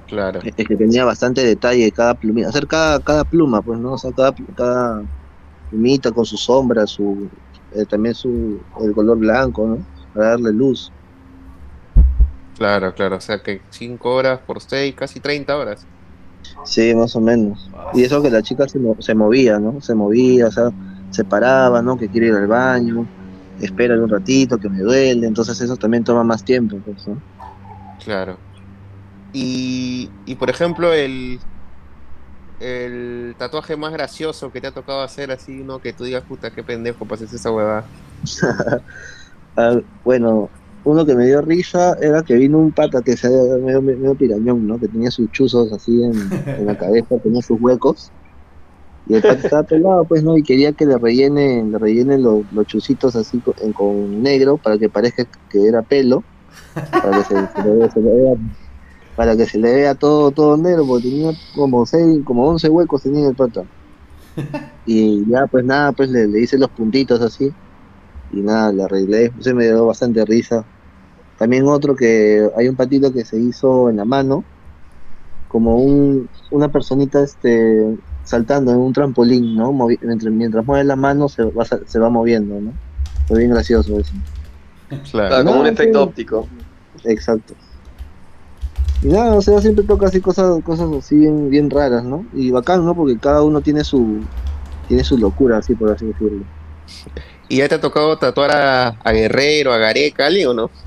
[0.06, 0.50] Claro.
[0.56, 3.92] Es que tenía bastante detalle cada plumita, hacer cada, cada pluma, pues, ¿no?
[3.94, 5.04] O sea, cada, cada
[5.68, 7.30] plumita con su sombra, su
[7.70, 9.86] eh, también su el color blanco, ¿no?
[10.12, 10.94] Para darle luz.
[12.52, 13.16] Claro, claro.
[13.16, 15.88] O sea que 5 horas por 6, casi 30 horas.
[16.62, 17.72] Sí, más o menos.
[17.92, 19.80] Y eso que la chica se, mo- se movía, ¿no?
[19.80, 20.70] Se movía, o sea,
[21.08, 21.96] se paraba, ¿no?
[21.96, 23.08] Que quiere ir al baño,
[23.56, 27.22] espera un ratito, que me duele, entonces eso también toma más tiempo, pues, ¿no?
[28.04, 28.38] Claro.
[29.32, 31.40] Y, y por ejemplo, el,
[32.60, 35.80] el tatuaje más gracioso que te ha tocado hacer así, ¿no?
[35.80, 37.84] Que tú digas, puta, qué pendejo pases esa huevada.
[39.56, 40.50] Ah, bueno,
[40.82, 44.16] uno que me dio risa era que vino un pata que se veía medio, medio
[44.16, 44.80] pirañón, ¿no?
[44.80, 46.12] Que tenía sus chuzos así en,
[46.44, 48.10] en la cabeza, tenía sus huecos.
[49.06, 50.36] Y el pata estaba pelado, pues, ¿no?
[50.36, 54.76] Y quería que le rellenen, le rellenen los, los chuzitos así con, con negro para
[54.76, 56.24] que parezca que era pelo.
[57.00, 58.34] Para que se, se le, vea- se le vea,
[59.14, 63.02] para que se le vea todo, todo negro, porque tenía como seis, como 11 huecos
[63.02, 63.62] tenía el pata.
[64.84, 67.56] Y ya, pues nada, pues le, le hice los puntitos así
[68.30, 70.68] y nada, le arreglé, se me dio bastante risa.
[71.36, 74.46] También otro que hay un patito que se hizo en la mano,
[75.46, 79.72] como un, una personita este saltando en un trampolín, ¿no?
[79.72, 82.78] Movi- mientras, mientras mueve la mano se va, sa- se va moviendo, ¿no?
[83.26, 84.16] Fue bien gracioso eso.
[85.26, 85.44] Claro.
[85.44, 86.50] Como un efecto óptico.
[87.04, 87.56] Exacto.
[89.00, 92.26] Y nada, o sea, siempre toca así cosas, cosas así bien, bien raras, ¿no?
[92.32, 92.94] Y bacán, ¿no?
[92.96, 94.28] Porque cada uno tiene su,
[94.86, 96.46] tiene su locura, así por así decirlo.
[97.48, 100.70] ¿Y ya te ha tocado tatuar a, a Guerrero, a Gareca, alguien o no?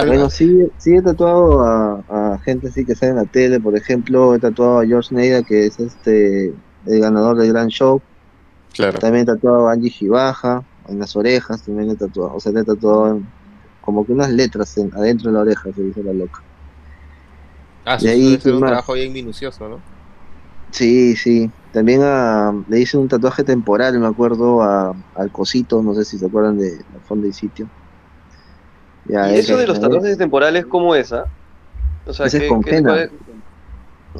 [0.00, 2.04] Bueno, sí, sí he tatuado a,
[2.34, 5.42] a gente así que sale en la tele, por ejemplo, he tatuado a George Neida,
[5.42, 6.48] que es este
[6.86, 8.04] el ganador del Gran Show.
[8.72, 8.98] claro.
[8.98, 12.60] También he tatuado a Angie Gibaja, en las orejas, también he tatuado, o sea, le
[12.60, 13.34] he tatuado en-
[13.84, 16.40] como que unas letras en- adentro de la oreja, se dice la loca.
[17.84, 18.64] Ah, ahí, debe ser ¿qué un más?
[18.64, 19.84] trabajo bien minucioso, ¿no?
[20.72, 21.52] Sí, sí.
[21.70, 26.18] También a- le hice un tatuaje temporal, me acuerdo, a, al Cosito, no sé si
[26.18, 27.70] se acuerdan de la fondo y sitio.
[29.04, 31.24] Ya, Y eso de los tatuajes temporales, ¿cómo es, ah?
[32.04, 32.80] O sea, Ese es ¿qué- con qué- henna.
[32.80, 33.12] cuál es?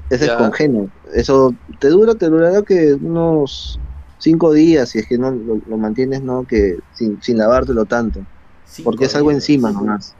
[0.08, 0.26] Ese Ya.
[0.26, 0.86] es con henna.
[1.14, 3.80] Eso te dura, te durará que unos
[4.18, 8.26] cinco días, si es que no lo, lo mantienes, no, que sin, sin lavártelo tanto.
[8.66, 9.42] Cinco Porque es algo días.
[9.42, 10.14] encima nomás.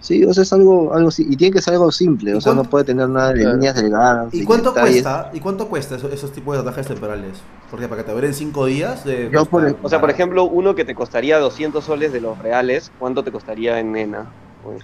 [0.00, 2.52] Sí, o sea, es algo, algo y tiene que ser algo simple, ¿Y o sea,
[2.52, 3.54] no puede tener nada de Claro.
[3.56, 4.34] líneas delgadas.
[4.34, 4.92] ¿Y cuánto detalles.
[5.02, 5.30] cuesta?
[5.32, 7.38] ¿Y cuánto cuesta eso- esos tipos de tatuajes temporales?
[7.70, 10.44] Porque para que te duren cinco días de Yo por- cuesta O sea, por ejemplo,
[10.44, 14.30] uno que te costaría 200 soles de los reales, ¿cuánto te costaría en nena?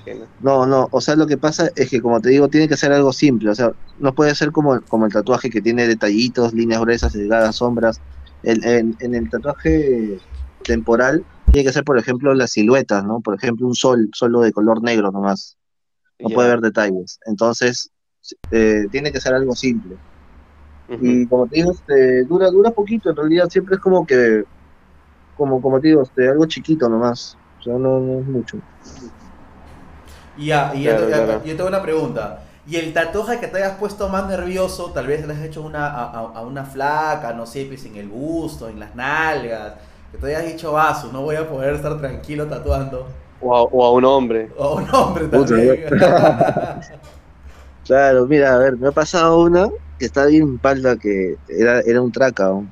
[0.07, 0.25] en.
[0.41, 2.91] No, no, o sea, lo que pasa es que, como te digo, tiene que ser
[2.93, 6.81] algo simple, o sea, no puede ser como, como el tatuaje que tiene detallitos, líneas
[6.81, 8.01] gruesas, delgadas, sombras.
[8.43, 10.19] El- en, en el tatuaje
[10.65, 13.21] temporal tiene que ser, por ejemplo, las siluetas, ¿no?
[13.21, 15.57] Por ejemplo, un sol solo de color negro nomás,
[16.21, 17.19] no puede haber detalles.
[17.27, 17.91] Entonces,
[18.51, 19.97] eh, tiene que ser algo simple.
[20.89, 24.45] Y como te digo, este, dura, dura poquito, en realidad siempre es como que,
[25.35, 28.59] como, como te digo, este, algo chiquito nomás, o sea, no, no es mucho.
[30.37, 31.45] Y ya, y Claro, yo, ya- claro.
[31.45, 32.45] yo tengo una pregunta.
[32.67, 35.89] ¿Y el tatuaje que te hayas puesto más nervioso, tal vez le has hecho una,
[35.89, 39.75] a una flaca, no sé, pues en el busto, en las nalgas,
[40.13, 43.07] que te hayas dicho, vaso, no voy a poder estar tranquilo tatuando?
[43.41, 44.51] O, a, o a un hombre.
[44.59, 45.85] O un hombre también.
[47.87, 49.69] Claro, mira, a ver, me ha pasado una
[49.99, 52.67] que está bien palda que era, era un traca ¿no?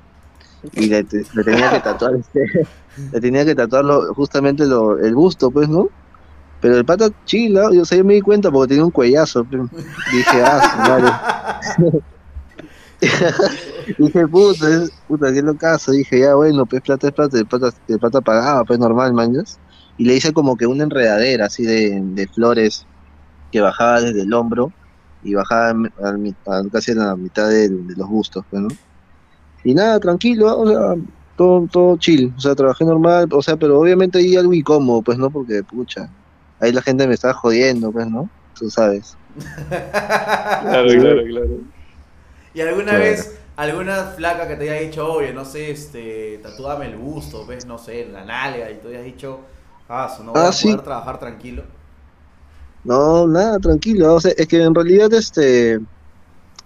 [0.75, 2.41] y le, te- le tenía que tatuar este,
[3.13, 5.89] le tenía que tatuarlo justamente lo, el busto, pues, ¿no?
[6.61, 9.45] Pero el pata chila, yo, o sea, yo me di cuenta porque tenía un cuellazo,
[9.45, 9.63] pues.
[10.13, 12.01] dije, ah, madre.
[13.99, 17.71] dije, puta, es, puta, qué locazo, dije, ya bueno, pues plata es plata, el pata,
[17.87, 19.59] el pata pagaba, pues normal, manjas.
[19.97, 22.87] Y le hice como que una enredadera así de, de flores
[23.51, 24.73] que bajaba desde el hombro
[25.23, 25.75] y bajaba
[26.73, 28.69] casi a la mitad de, los bustos, pues, ¿no?
[29.65, 30.95] Y nada, tranquilo, o sea,
[31.37, 35.19] todo, todo chill, o sea, trabajé normal, o sea, pero obviamente hay algo incómodo, pues,
[35.19, 35.31] ¿no?
[35.31, 36.09] Porque, pucha,
[36.61, 38.29] ahí la gente me estaba jodiendo, pues, ¿no?
[38.59, 39.17] Tú sabes.
[39.69, 41.78] Claro, claro, claro.
[42.59, 42.99] ¿Y alguna Claro.
[42.99, 47.67] vez, alguna flaca que te haya dicho, oye, no sé, este, tatúame el busto, ves,
[47.67, 49.47] no sé, en la nalga, y tú hayas dicho,
[49.89, 50.69] ah, no voy Ah, a sí.
[50.69, 51.65] poder trabajar tranquilo?
[52.83, 55.79] No, nada, tranquilo, o sea, es que en realidad, este,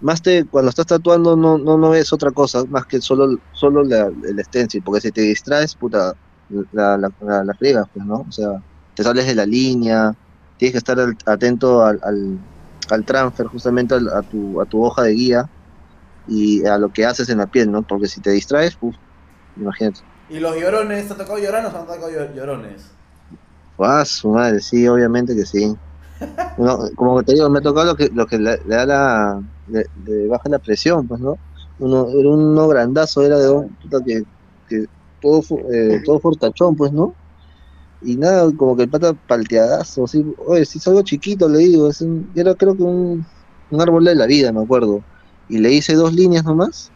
[0.01, 3.83] más te, cuando estás tatuando no, no, no ves otra cosa, más que solo, solo
[3.83, 6.13] la, el stencil, porque si te distraes, puta,
[6.71, 8.21] la, la, la, la friegas, pues, ¿no?
[8.27, 8.49] O sea,
[8.95, 10.13] te sales de la línea,
[10.57, 12.39] tienes que estar atento al, al,
[12.91, 15.45] al transfer, justamente al- a, tu, a tu hoja de guía
[16.25, 17.83] y a lo que haces en la piel, ¿no?
[17.83, 18.95] Porque si te distraes, uf,
[19.55, 20.01] imagínate.
[20.27, 22.99] ¿Y los llorones, te ha tocado llorar o no te ha tocado llo- llorones?
[23.77, 25.75] Ah, su madre, sí, obviamente que sí.
[26.57, 29.41] No, como te digo, me ha tocado lo que, lo que le, le da la.
[29.67, 31.41] Le, le baja la presión, pues, ¿no?
[31.77, 34.23] Uno, era uno grandazo, era de un puta que,
[34.67, 34.85] que
[35.21, 35.41] todo,
[35.73, 37.17] eh, todo fortachón, pues, ¿no?
[38.01, 40.05] Y nada, como que el pata palteadazo,
[40.37, 43.25] oye, si es algo chiquito, le digo, es un, era creo que un,
[43.69, 45.05] un árbol de la vida, me acuerdo.
[45.49, 46.91] Y le hice dos líneas nomás,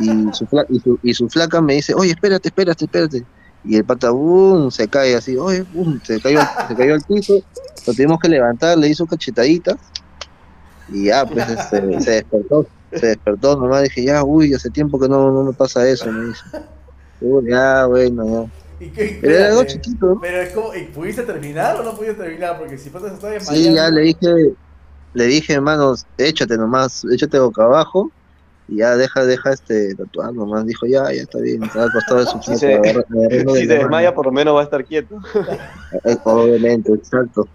[0.00, 3.24] y su, fla- y su, y su flaca me dice, oye, espérate, espérate, espérate.
[3.64, 7.40] Y el pata, boom, se cae así, oye, boom, se cayó, se cayó al piso,
[7.86, 9.76] lo tuvimos que levantar, le hizo cachetaditas,
[10.88, 15.08] y ya, pues, este, se despertó, se despertó nomás, dije, ya, uy, hace tiempo que
[15.08, 16.42] no, no me pasa eso, me dice.
[17.20, 18.24] Uy, ya, bueno,
[18.80, 18.86] ya.
[18.86, 20.20] ¿Y qué, Pero era algo chiquito, ¿no?
[20.20, 22.58] Pero es como, ¿y ¿pudiste terminar o no pudiste terminar?
[22.58, 23.68] Porque si pasa está desmayando.
[23.68, 24.26] Sí, ya le dije,
[25.14, 28.10] le dije, hermano, échate nomás, échate boca abajo
[28.68, 30.66] y ya deja, deja este tatuar nomás.
[30.66, 33.04] Dijo, ya, ya está bien, estaba acostado de su Si se- agarra-
[33.54, 35.18] Si desmaya, por lo menos va a estar quieto.
[36.04, 37.48] Eh, Obviamente, exacto.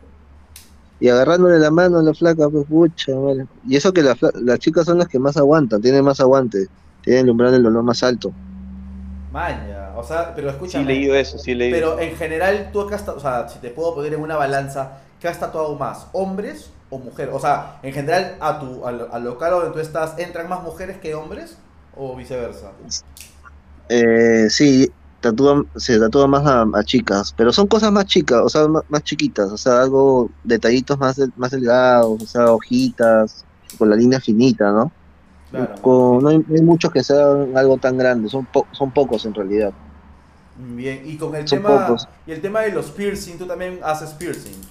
[0.99, 3.45] Y agarrándole la mano a la flaca, pues pucha, madre.
[3.67, 6.67] Y eso que la fla- las chicas son las que más aguantan, tienen más aguante,
[7.01, 8.31] tienen el umbral del dolor más alto.
[9.31, 10.83] Maña, o sea, pero Sí, escúchame.
[10.83, 13.69] he leído eso, sí, he leído Pero en general, tú acá o sea, si te
[13.71, 16.07] puedo poner en una balanza, ¿qué has tatuado más?
[16.13, 17.33] ¿Hombres o mujeres?
[17.33, 20.97] O sea, en general, a tu, al, al local donde tú estás, ¿entran más mujeres
[20.97, 21.57] que hombres?
[21.95, 22.71] ¿O viceversa?
[23.89, 28.49] Eh, sí, tatúan, se tatúan más a, a chicas, pero son cosas más chicas, o
[28.49, 33.45] sea, más, más chiquitas, o sea, algo, detallitos más, más delgados, o sea, hojitas,
[33.77, 34.91] con la línea finita, ¿no?
[35.51, 35.75] Claro.
[35.81, 39.71] Con- no, hay, muchos que sean algo tan grande, son, po- son pocos en realidad.
[40.55, 42.07] Bien, y con el Son tema pocos.
[42.25, 44.61] y el tema de los piercing, ¿tú también haces piercing?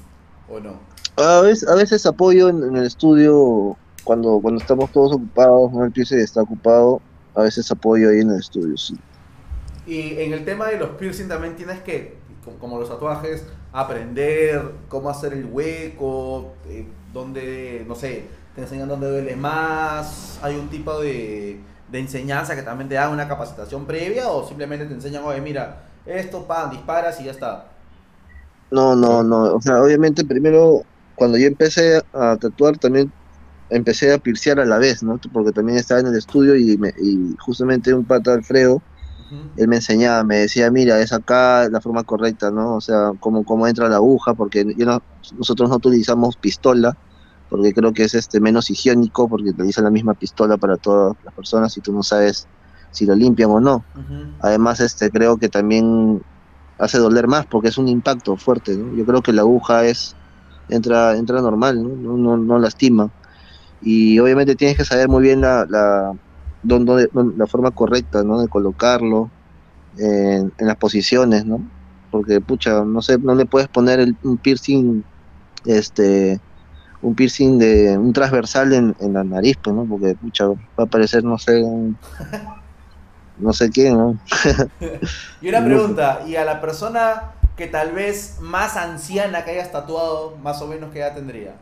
[0.48, 0.80] ¿O no?
[1.16, 5.84] A veces, a veces apoyo en, en el estudio cuando, cuando estamos todos ocupados, ¿no?
[5.84, 7.00] El piso está ocupado,
[7.34, 8.96] a veces apoyo ahí en el estudio, sí.
[9.86, 14.62] Y en el tema de los piercing también tienes que, como, como los tatuajes, aprender
[14.88, 20.68] cómo hacer el hueco, eh, dónde, no sé, te enseñan dónde duele más, hay un
[20.68, 25.24] tipo de, de enseñanza que también te dan una capacitación previa o simplemente te enseñan,
[25.24, 27.71] oye, mira, esto, pan, disparas y ya está.
[28.72, 29.54] No, no, no.
[29.56, 33.14] O sea, obviamente primero, cuando yo empecé a tatuar, también
[33.70, 35.18] empecé a pirciar a la vez, ¿no?
[35.32, 38.84] Porque también estaba en el estudio y, me- y justamente un pata Alfredo,
[39.56, 42.76] él me enseñaba, me decía, mira, es acá la forma correcta, ¿no?
[42.76, 45.04] O sea, cómo, cómo entra la aguja, porque yo no-
[45.36, 46.94] nosotros no utilizamos pistola,
[47.48, 51.34] porque creo que es este menos higiénico, porque utilizan la misma pistola para todas las
[51.34, 52.48] personas y tú no sabes
[52.92, 53.86] si lo limpian o no.
[54.40, 56.20] Además, este, creo que también
[56.82, 58.92] hace doler más porque es un impacto fuerte, ¿no?
[58.94, 60.16] Yo creo que la aguja es,
[60.68, 62.16] entra, entra normal, ¿no?
[62.16, 63.10] No, no, lastima.
[63.80, 66.12] Y obviamente tienes que saber muy bien la, la,
[66.62, 68.40] dónde- la forma correcta, ¿no?
[68.40, 69.32] De colocarlo
[69.96, 71.64] en, en las posiciones, ¿no?
[72.10, 75.04] Porque, pucha, no sé, no le puedes poner el- un piercing,
[75.64, 76.40] este,
[77.02, 79.86] un piercing de un transversal en, en la nariz, pues, ¿no?
[79.88, 80.54] Porque, pucha, va
[80.84, 81.98] a parecer, no sé, un-
[83.42, 84.18] no sé qué, ¿no?
[85.40, 90.36] Y una pregunta, ¿y a la persona que tal vez más anciana que hayas tatuado,
[90.38, 91.60] más o menos qué edad tendría?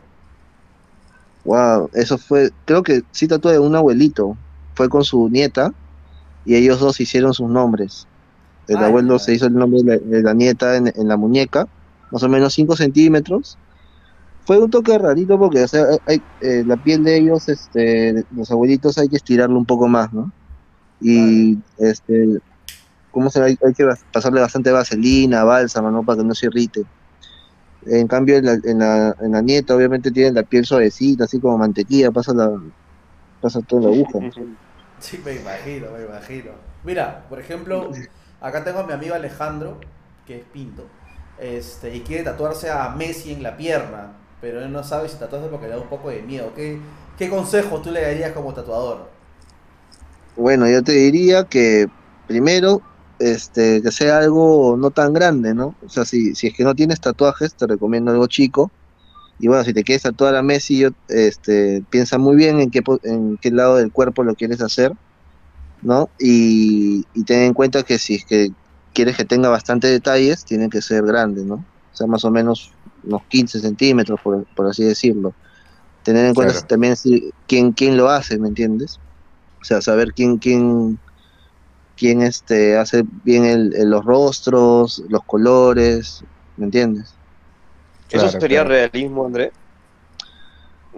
[1.44, 4.38] Wow, eso fue, creo que sí tatué de un abuelito,
[4.74, 5.70] fue con su nieta
[6.44, 8.08] y ellos dos hicieron sus nombres.
[8.66, 11.16] El Ay, abuelo se hizo el nombre de la, de la nieta en, en la
[11.16, 11.66] muñeca,
[12.10, 13.60] más o menos 5 centímetros.
[14.46, 18.50] Fue un toque rarito porque o sea, hay- eh, la piel de ellos, este, los
[18.50, 20.32] abuelitos hay que estirarlo un poco más, ¿no?
[21.00, 22.38] Y este,
[23.10, 26.04] ¿cómo se Hay, hay que pasarle bastante vaselina, bálsamo, ¿no?
[26.04, 26.82] Para que no se irrite.
[27.86, 31.40] En cambio, en la, en la, en la nieta, obviamente, tienen la piel suavecita, así
[31.40, 32.50] como mantequilla, pasa la
[33.40, 34.18] pasa toda la aguja.
[34.98, 36.50] Sí, me imagino, me imagino.
[36.84, 37.90] Mira, por ejemplo,
[38.40, 39.78] acá tengo a mi amigo Alejandro,
[40.26, 40.84] que es pinto,
[41.38, 45.48] este, y quiere tatuarse a Messi en la pierna, pero él no sabe si tatuarse
[45.48, 46.52] porque le da un poco de miedo.
[46.54, 46.78] ¿Qué,
[47.16, 49.08] qué consejo tú le darías como tatuador?
[50.36, 51.88] Bueno, yo te diría que
[52.26, 52.82] primero,
[53.18, 55.74] este, que sea algo no tan grande, ¿no?
[55.84, 58.70] O sea, si, si es que no tienes tatuajes, te recomiendo algo chico.
[59.38, 62.82] Y bueno, si te quieres tatuar a Messi, yo, este, piensa muy bien en qué,
[63.04, 64.92] en qué lado del cuerpo lo quieres hacer,
[65.82, 66.10] ¿no?
[66.18, 68.50] Y, y ten en cuenta que si es que
[68.92, 71.54] quieres que tenga bastante detalles, tiene que ser grande, ¿no?
[71.54, 72.72] O sea, más o menos
[73.04, 75.34] unos 15 centímetros, por, por así decirlo.
[76.02, 78.98] Tener en cuenta también si, quién, quién lo hace, ¿me entiendes?
[79.62, 81.00] O sea, saber quién, quién,
[81.96, 86.24] quién este, hace bien el, el- los rostros, los colores,
[86.56, 87.20] ¿me entiendes?
[88.10, 88.64] ¿Eso Claro, sería claro.
[88.64, 89.52] realismo, André?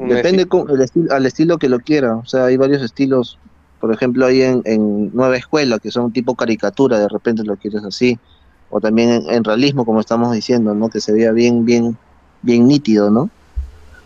[0.01, 0.47] Depende Messi.
[0.47, 2.17] con el estilo, al estilo que lo quiera.
[2.17, 3.41] O sea, hay varios estilos.
[3.79, 7.85] Por ejemplo, hay en, en Nueva Escuela, que son tipo caricatura, de repente lo quieres
[7.85, 8.21] así.
[8.69, 10.89] O también en, en realismo, como estamos diciendo, ¿no?
[10.89, 11.99] Que se vea bien, bien,
[12.41, 13.31] bien nítido, ¿no?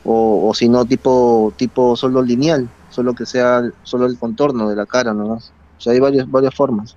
[0.02, 4.74] O, o si no, tipo, tipo solo lineal, solo que sea solo el contorno de
[4.74, 5.53] la cara nomás.
[5.78, 6.97] O sea, hay varias, varias formas.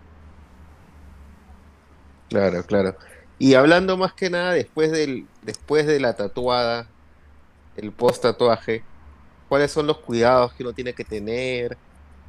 [2.29, 2.95] Claro, claro.
[3.37, 6.87] Y hablando más que nada después del, después de la tatuada,
[7.75, 8.83] el post tatuaje,
[9.49, 11.77] ¿cuáles son los cuidados que uno tiene que tener?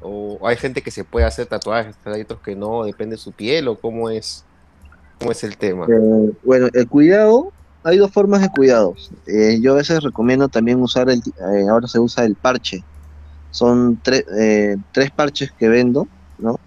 [0.01, 3.31] O hay gente que se puede hacer tatuajes, hay otros que no, depende de su
[3.31, 4.43] piel o cómo es,
[5.19, 5.85] cómo es el tema.
[5.85, 7.53] Eh, bueno, el cuidado,
[7.83, 9.11] hay dos formas de cuidados.
[9.27, 12.83] Eh, yo a veces recomiendo también usar el, eh, ahora se usa el parche.
[13.51, 16.57] Son tre- eh, tres parches que vendo, ¿no?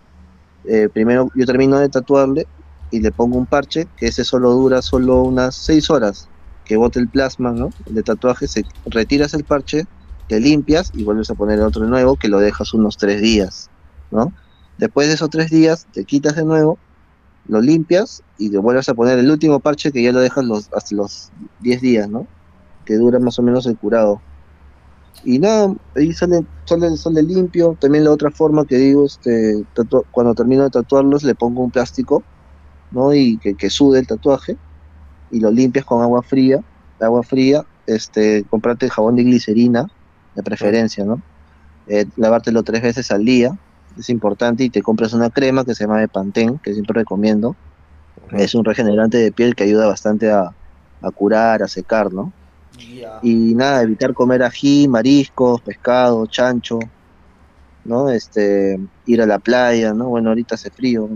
[0.64, 2.48] Eh, primero yo termino de tatuarle
[2.90, 6.30] y le pongo un parche, que ese solo dura solo unas seis horas,
[6.64, 7.74] que bote el plasma, ¿no?
[7.86, 9.84] De tatuaje, se, retiras el parche,
[10.28, 13.70] te limpias y vuelves a poner otro nuevo que lo dejas unos tres días,
[14.10, 14.32] ¿no?
[14.76, 16.80] Después de esos tres días, te quitas de nuevo,
[17.44, 20.68] lo limpias y le vuelves a poner el último parche que ya lo dejas los,
[20.72, 22.28] hasta los 10 días, ¿no?
[22.84, 24.24] Que dura más o menos el curado.
[25.22, 27.76] Y nada, ahí sale, sale, sale limpio.
[27.80, 29.64] También la otra forma que digo, este,
[30.10, 32.22] cuando termino de tatuarlos le pongo un plástico,
[32.90, 33.14] ¿no?
[33.14, 34.56] Y que, que sude el tatuaje
[35.30, 36.60] y lo limpias con agua fría.
[37.00, 39.88] Agua fría, este, comprarte jabón de glicerina,
[40.34, 41.20] de preferencia, ¿no?
[41.86, 43.58] Eh, lavártelo tres veces al día,
[43.98, 47.56] es importante, y te compras una crema que se llama de Pantene, que siempre recomiendo.
[48.30, 50.54] Es un regenerante de piel que ayuda bastante a,
[51.02, 52.32] a curar, a secar, ¿no?
[53.20, 56.78] Y nada, evitar comer ají, mariscos, pescado, chancho,
[57.84, 58.10] ¿no?
[58.10, 60.08] Este, ir a la playa, ¿no?
[60.08, 61.08] Bueno, ahorita hace frío,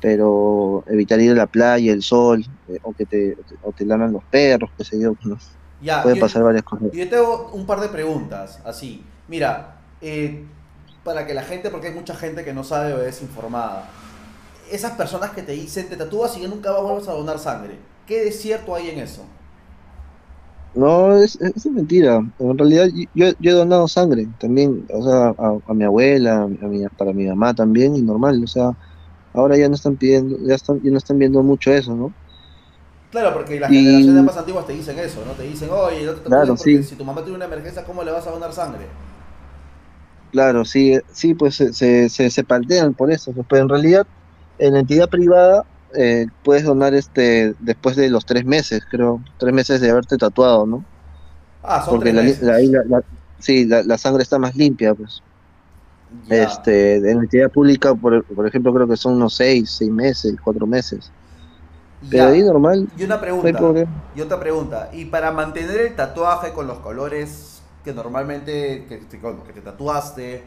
[0.00, 4.12] pero evitar ir a la playa, el sol, eh, o que te, o te laman
[4.12, 5.36] los perros, qué sé yo, ¿no?
[5.80, 6.90] Ya, Pueden yo- pasar varias cosas.
[6.92, 9.04] Yo tengo un par de preguntas, así.
[9.28, 10.46] Mira, eh,
[11.04, 13.88] para que la gente, porque hay mucha gente que no sabe o es informada.
[14.70, 17.78] Esas personas que te dicen, te tatúas y que nunca vuelvas a donar sangre.
[18.06, 19.24] ¿Qué de cierto hay en eso?
[20.76, 22.20] No, es, es mentira.
[22.38, 26.48] En realidad yo, yo he donado sangre también, o sea, a, a mi abuela, a
[26.48, 28.72] mi, para mi mamá también, y normal, o sea,
[29.34, 32.14] ahora ya no están pidiendo, ya están, ya no están viendo mucho eso, ¿no?
[33.10, 35.32] Claro, porque las Y- generaciones más antiguas te dicen eso, ¿no?
[35.32, 36.82] Te dicen, oye, no te Claro, porque sí.
[36.82, 38.86] si tu mamá tiene una emergencia, ¿cómo le vas a donar sangre?
[40.30, 44.06] Claro, sí, sí, pues se, se, se, se paltean por eso, pues, pero en realidad
[44.58, 45.64] en la entidad privada
[45.94, 50.66] eh, puedes donar este después de los tres meses, creo, tres meses de haberte tatuado,
[50.66, 50.84] ¿no?
[51.62, 52.70] Ah, son Porque tres la, meses.
[52.70, 53.02] la, la-
[53.38, 55.22] sí, la, sangre está más limpia, pues.
[56.26, 56.44] Ya.
[56.44, 60.34] Este, en la entidad pública, por, por ejemplo, creo que son unos seis, seis meses,
[60.42, 61.10] cuatro meses.
[62.10, 62.28] Pero Ya.
[62.28, 63.60] ahí normal, Y una pregunta.
[64.14, 64.90] Y otra pregunta.
[64.92, 70.42] Y para mantener el tatuaje con los colores que normalmente que, que te tatuaste,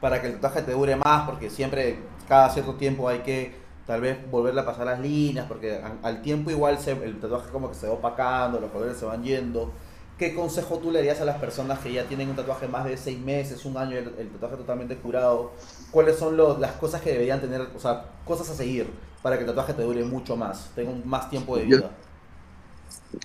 [0.00, 4.02] para que el tatuaje te dure más, porque siempre, cada cierto tiempo hay que tal
[4.02, 7.70] vez volverle a pasar las líneas, porque a- al tiempo igual se- el tatuaje como
[7.70, 9.72] que se va opacando, los colores se van yendo.
[10.18, 12.96] ¿Qué consejo tú le darías a las personas que ya tienen un tatuaje más de
[12.96, 15.52] seis meses, un año, el, el tatuaje totalmente curado?
[15.92, 18.86] ¿Cuáles son lo- las cosas que deberían tener, o sea, cosas a seguir
[19.22, 21.90] para que el tatuaje te dure mucho más, tenga más tiempo de Yo- vida?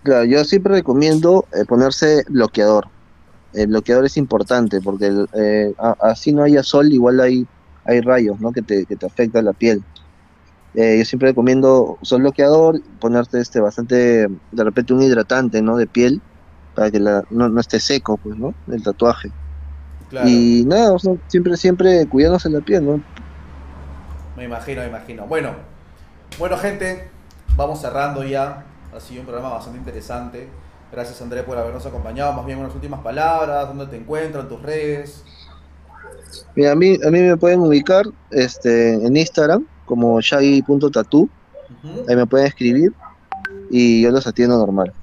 [0.03, 2.85] Claro, yo siempre recomiendo eh, ponerse bloqueador.
[3.53, 7.47] El bloqueador es importante porque el, eh, a- así no haya sol, igual hay,
[7.85, 8.51] hay rayos ¿no?
[8.51, 9.83] que, te, que te afectan la piel.
[10.75, 15.77] Eh, yo siempre recomiendo usar bloqueador, ponerte este bastante, de repente un hidratante ¿no?
[15.77, 16.21] de piel
[16.73, 18.55] para que la, no, no esté seco, pues, ¿no?
[18.67, 19.31] El tatuaje.
[20.09, 20.27] Claro.
[20.27, 23.03] Y nada, o sea, siempre, siempre cuidándose la piel, ¿no?
[24.35, 25.27] Me imagino, me imagino.
[25.27, 25.51] Bueno,
[26.39, 27.09] bueno gente,
[27.55, 28.65] vamos cerrando ya.
[28.95, 30.49] Ha sido un programa bastante interesante.
[30.91, 32.33] Gracias André por habernos acompañado.
[32.33, 35.23] Más bien unas últimas palabras, dónde te encuentran, tus redes.
[36.55, 41.29] Mira, a mí, a mí me pueden ubicar este, en Instagram como shaggy.tatu,
[41.69, 42.05] Ujú.
[42.07, 42.93] ahí me pueden escribir
[43.69, 44.93] y yo los atiendo normal.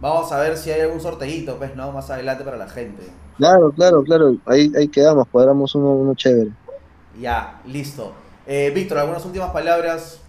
[0.00, 1.90] Vamos a ver si hay algún sorteito, pues, ¿no?
[1.92, 3.02] Más adelante para la gente.
[3.36, 6.50] Claro, claro, claro, ahí, ahí quedamos, cuadramos uno, uno chévere.
[7.20, 8.12] Ya, listo.
[8.46, 10.20] Eh, Víctor, algunas últimas palabras.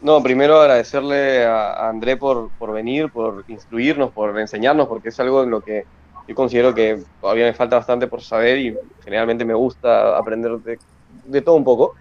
[0.00, 5.18] No, primero agradecerle a a André por, por venir, por instruirnos, por enseñarnos, porque es
[5.20, 5.84] algo en lo que
[6.28, 10.78] yo considero que todavía me falta bastante por saber y generalmente me gusta aprender de,
[11.06, 11.94] de todo un poco.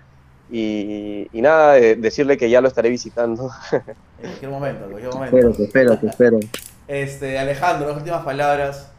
[0.52, 3.50] Y, y nada, eh, decirle que ya lo estaré visitando.
[4.24, 5.38] En cualquier momento, en cualquier momento.
[5.38, 6.40] Espero, te espero, te espero.
[6.88, 8.90] Este, Alejandro, las últimas palabras.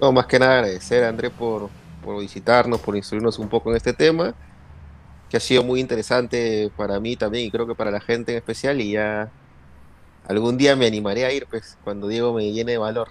[0.00, 1.68] No, más que nada agradecer a André por,
[2.02, 4.34] por visitarnos, por instruirnos un poco en este tema,
[5.28, 8.38] que ha sido muy interesante para mí también y creo que para la gente en
[8.38, 9.30] especial y ya
[10.26, 13.08] algún día me animaré a ir, pues, cuando Diego me llene de valor.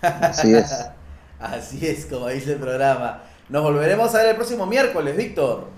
[0.00, 0.86] Así es.
[1.38, 3.22] Así es, como dice el programa.
[3.48, 5.68] Nos volveremos a ver el próximo miércoles, Víctor.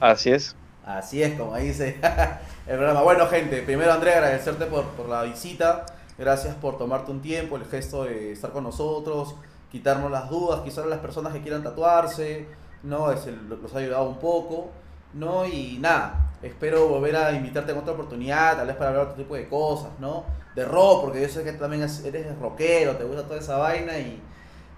[0.00, 0.56] Así es.
[0.84, 1.96] Así es, como dice
[2.66, 3.02] el programa.
[3.02, 5.84] Bueno, gente, primero André, agradecerte por, por la visita.
[6.18, 9.34] Gracias por tomarte un tiempo, el gesto de estar con nosotros,
[9.70, 12.46] quitarnos las dudas, quizás las personas que quieran tatuarse,
[12.82, 13.10] ¿no?
[13.12, 14.70] Es el- los ha ayudado un poco,
[15.12, 15.44] ¿no?
[15.44, 19.24] Y nada, espero volver a invitarte en otra oportunidad, tal vez para hablar de otro
[19.24, 20.24] tipo de cosas, ¿no?
[20.54, 23.98] De rock, porque yo sé que también es- eres rockero, te gusta toda esa vaina
[23.98, 24.22] y,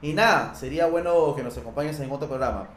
[0.02, 2.68] y nada, sería bueno que nos acompañes en otro programa.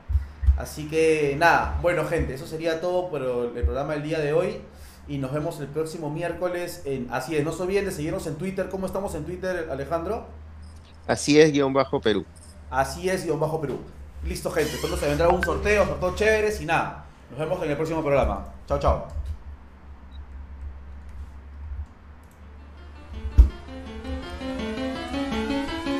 [0.57, 4.61] Así que nada, bueno gente, eso sería todo por el programa del día de hoy.
[5.07, 7.07] Y nos vemos el próximo miércoles en...
[7.11, 8.69] Así es, no se olviden de seguirnos en Twitter.
[8.69, 10.27] ¿Cómo estamos en Twitter, Alejandro?
[11.07, 12.25] Así es, guion bajo Perú.
[12.69, 13.79] Así es, guion bajo Perú.
[14.23, 17.05] Listo gente, pronto se vendrá un sorteo, sorteos chéveres y nada.
[17.31, 18.45] Nos vemos en el próximo programa.
[18.67, 19.07] Chao, chao.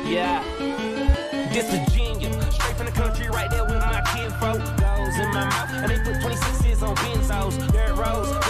[0.08, 0.42] Yeah.
[4.42, 4.76] Kinfolk.
[4.78, 8.41] Goes in my mouth, and they put 26s on benzos, dirt roads,